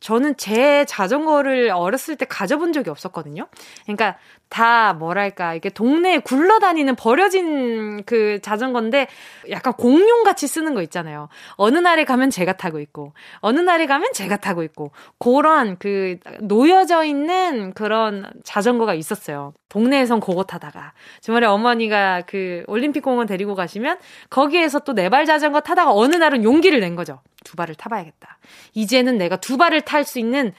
저는 0.00 0.36
제 0.36 0.84
자전거를 0.84 1.70
어렸을 1.70 2.16
때 2.16 2.26
가져본 2.26 2.74
적이 2.74 2.90
없었거든요. 2.90 3.46
그러니까 3.84 4.18
다 4.50 4.92
뭐랄까 4.94 5.54
이게 5.54 5.70
동네에 5.70 6.18
굴러다니는 6.18 6.96
버려진 6.96 8.02
그 8.04 8.40
자전거인데 8.42 9.06
약간 9.50 9.72
공룡 9.72 10.24
같이 10.24 10.46
쓰는 10.48 10.74
거 10.74 10.82
있잖아요. 10.82 11.28
어느 11.52 11.78
날에 11.78 12.04
가면 12.04 12.30
제가 12.30 12.54
타고 12.54 12.80
있고 12.80 13.12
어느 13.38 13.60
날에 13.60 13.86
가면 13.86 14.12
제가 14.12 14.36
타고 14.36 14.62
있고 14.64 14.90
그런 15.18 15.76
그 15.78 16.18
놓여져 16.40 17.04
있는 17.04 17.72
그런 17.74 18.28
자전거가 18.44 18.94
있었어요. 18.94 19.54
동네에선 19.68 20.18
그거 20.18 20.42
타다가 20.42 20.94
주말에 21.20 21.46
어머니가 21.46 22.22
그 22.26 22.64
올림픽 22.66 23.02
공원 23.02 23.28
데리고 23.28 23.54
가시면 23.54 23.98
거기에서 24.28 24.80
또 24.80 24.92
네 24.94 25.08
발 25.08 25.26
자전거 25.26 25.60
타다가 25.60 25.92
어느 25.94 26.16
날은 26.16 26.42
용기를 26.42 26.80
낸 26.80 26.96
거죠. 26.96 27.20
두 27.44 27.54
발을 27.56 27.76
타봐야겠다. 27.76 28.38
이제는 28.74 29.16
내가 29.16 29.36
두 29.36 29.56
발을 29.56 29.82
탈 29.82 30.04
수 30.04 30.18
있는 30.18 30.52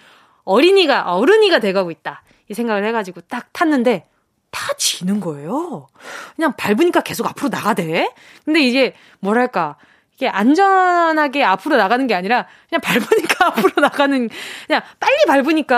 어린이가 0.45 1.13
어른이가 1.13 1.59
돼가고 1.59 1.91
있다. 1.91 2.23
이 2.51 2.53
생각을 2.53 2.83
해가지고 2.85 3.21
딱 3.21 3.47
탔는데 3.53 4.05
다 4.51 4.73
지는 4.77 5.21
거예요. 5.21 5.87
그냥 6.35 6.53
밟으니까 6.57 6.99
계속 6.99 7.25
앞으로 7.25 7.47
나가대. 7.47 8.13
근데 8.43 8.59
이게 8.61 8.93
뭐랄까 9.21 9.77
이게 10.13 10.27
안전하게 10.27 11.45
앞으로 11.45 11.77
나가는 11.77 12.05
게 12.07 12.13
아니라 12.13 12.45
그냥 12.69 12.81
밟으니까 12.81 13.47
앞으로 13.47 13.81
나가는 13.81 14.29
그냥 14.67 14.81
빨리 14.99 15.15
밟으니까 15.27 15.77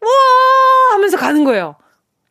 와 0.00 0.08
하면서 0.92 1.18
가는 1.18 1.44
거예요. 1.44 1.76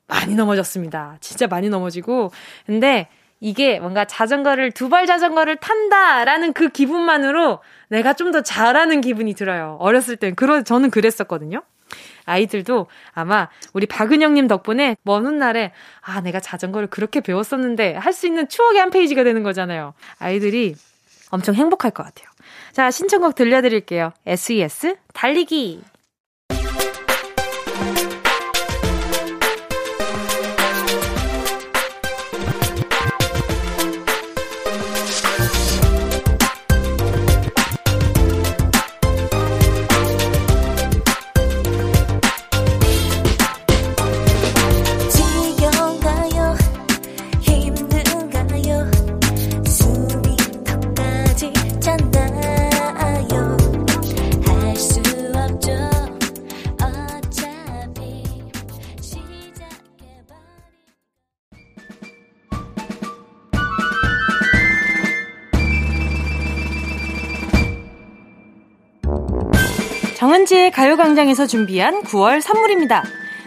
많이 0.07 0.33
넘어졌습니다. 0.35 1.17
진짜 1.21 1.45
많이 1.47 1.69
넘어지고 1.69 2.31
근데 2.65 3.07
이게 3.39 3.79
뭔가 3.79 4.05
자전거를 4.05 4.71
두 4.71 4.89
발 4.89 5.05
자전거를 5.05 5.57
탄다라는 5.57 6.53
그 6.53 6.69
기분만으로 6.69 7.59
내가 7.89 8.13
좀 8.13 8.31
더 8.31 8.41
잘하는 8.41 9.01
기분이 9.01 9.35
들어요. 9.35 9.77
어렸을 9.79 10.15
땐 10.17 10.33
그런 10.35 10.63
저는 10.65 10.89
그랬었거든요. 10.89 11.61
아이들도 12.25 12.87
아마 13.13 13.49
우리 13.73 13.85
박은영님 13.85 14.47
덕분에 14.47 14.97
먼 15.03 15.25
훗날에 15.25 15.71
아 16.01 16.21
내가 16.21 16.39
자전거를 16.39 16.87
그렇게 16.87 17.21
배웠었는데 17.21 17.95
할 17.95 18.13
수 18.13 18.27
있는 18.27 18.47
추억의 18.47 18.79
한 18.79 18.89
페이지가 18.91 19.23
되는 19.23 19.43
거잖아요. 19.43 19.93
아이들이 20.19 20.75
엄청 21.31 21.53
행복할 21.55 21.91
것 21.91 22.03
같아요. 22.03 22.27
자 22.71 22.89
신청곡 22.91 23.35
들려드릴게요. 23.35 24.13
SES 24.25 24.95
달리기. 25.13 25.81
정은지의 70.45 70.71
가요광장에서 70.71 71.47
준비한 71.47 72.01
9월 72.03 72.41
선물입니다. 72.41 73.03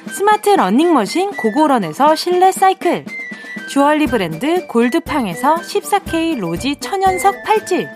스마트 0.09 0.51
러닝머신 0.51 1.33
고고런에서 1.33 2.15
실내 2.15 2.53
사이클 2.53 3.05
주얼리 3.71 4.07
브랜드 4.07 4.67
골드팡에서 4.67 5.57
14K 5.57 6.39
로지 6.39 6.77
천연석 6.77 7.43
팔찌 7.45 7.87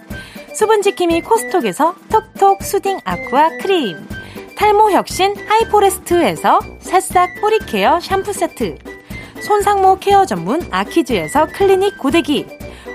수분지킴이 0.55 1.23
코스톡에서 1.23 1.95
톡톡 2.11 2.63
soothing 2.63 3.01
aqua 3.05 3.51
크림 3.61 4.07
탈모 4.57 4.91
혁신 4.93 5.35
하이포레스트에서 5.37 6.61
새싹 6.81 7.41
뿌리 7.41 7.59
케어 7.59 7.99
샴푸 8.01 8.33
세트 8.33 8.79
손상모 9.41 9.99
케어 9.99 10.27
전문 10.27 10.63
아키즈에서 10.71 11.49
클리닉 11.49 11.99
고데기 11.99 12.47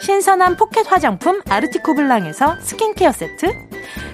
신선한 0.00 0.56
포켓 0.56 0.90
화장품 0.90 1.40
아르티코 1.48 1.94
블랑에서 1.94 2.58
스킨케어 2.60 3.12
세트 3.12 3.46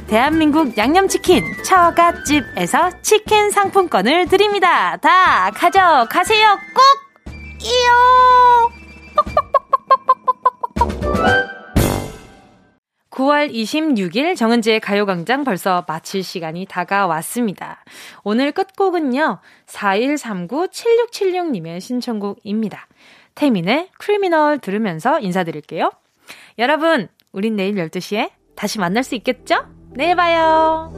대한민국 0.06 0.76
양념치킨 0.76 1.42
처갓집에서 1.64 3.00
치킨 3.02 3.50
상품권을 3.50 4.28
드립니다. 4.28 4.98
다 4.98 5.50
가져가세요. 5.50 6.58
꼭! 6.74 6.84
이요! 7.62 8.74
9월 13.14 13.50
26일 13.52 14.36
정은지의 14.36 14.80
가요광장 14.80 15.44
벌써 15.44 15.84
마칠 15.86 16.24
시간이 16.24 16.66
다가왔습니다. 16.66 17.84
오늘 18.24 18.50
끝곡은요, 18.52 19.38
4139-7676님의 19.66 21.80
신청곡입니다. 21.80 22.88
태민의 23.34 23.88
크리미널 23.98 24.58
들으면서 24.58 25.20
인사드릴게요. 25.20 25.90
여러분, 26.58 27.08
우린 27.32 27.56
내일 27.56 27.74
12시에 27.74 28.30
다시 28.54 28.78
만날 28.78 29.02
수 29.02 29.14
있겠죠? 29.16 29.66
내일 29.90 30.16
봐요. 30.16 30.92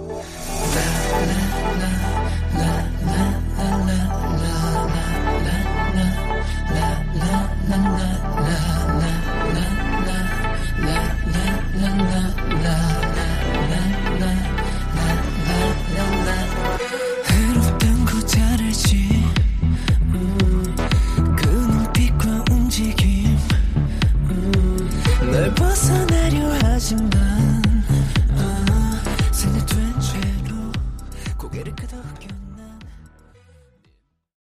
하지만 26.76 27.25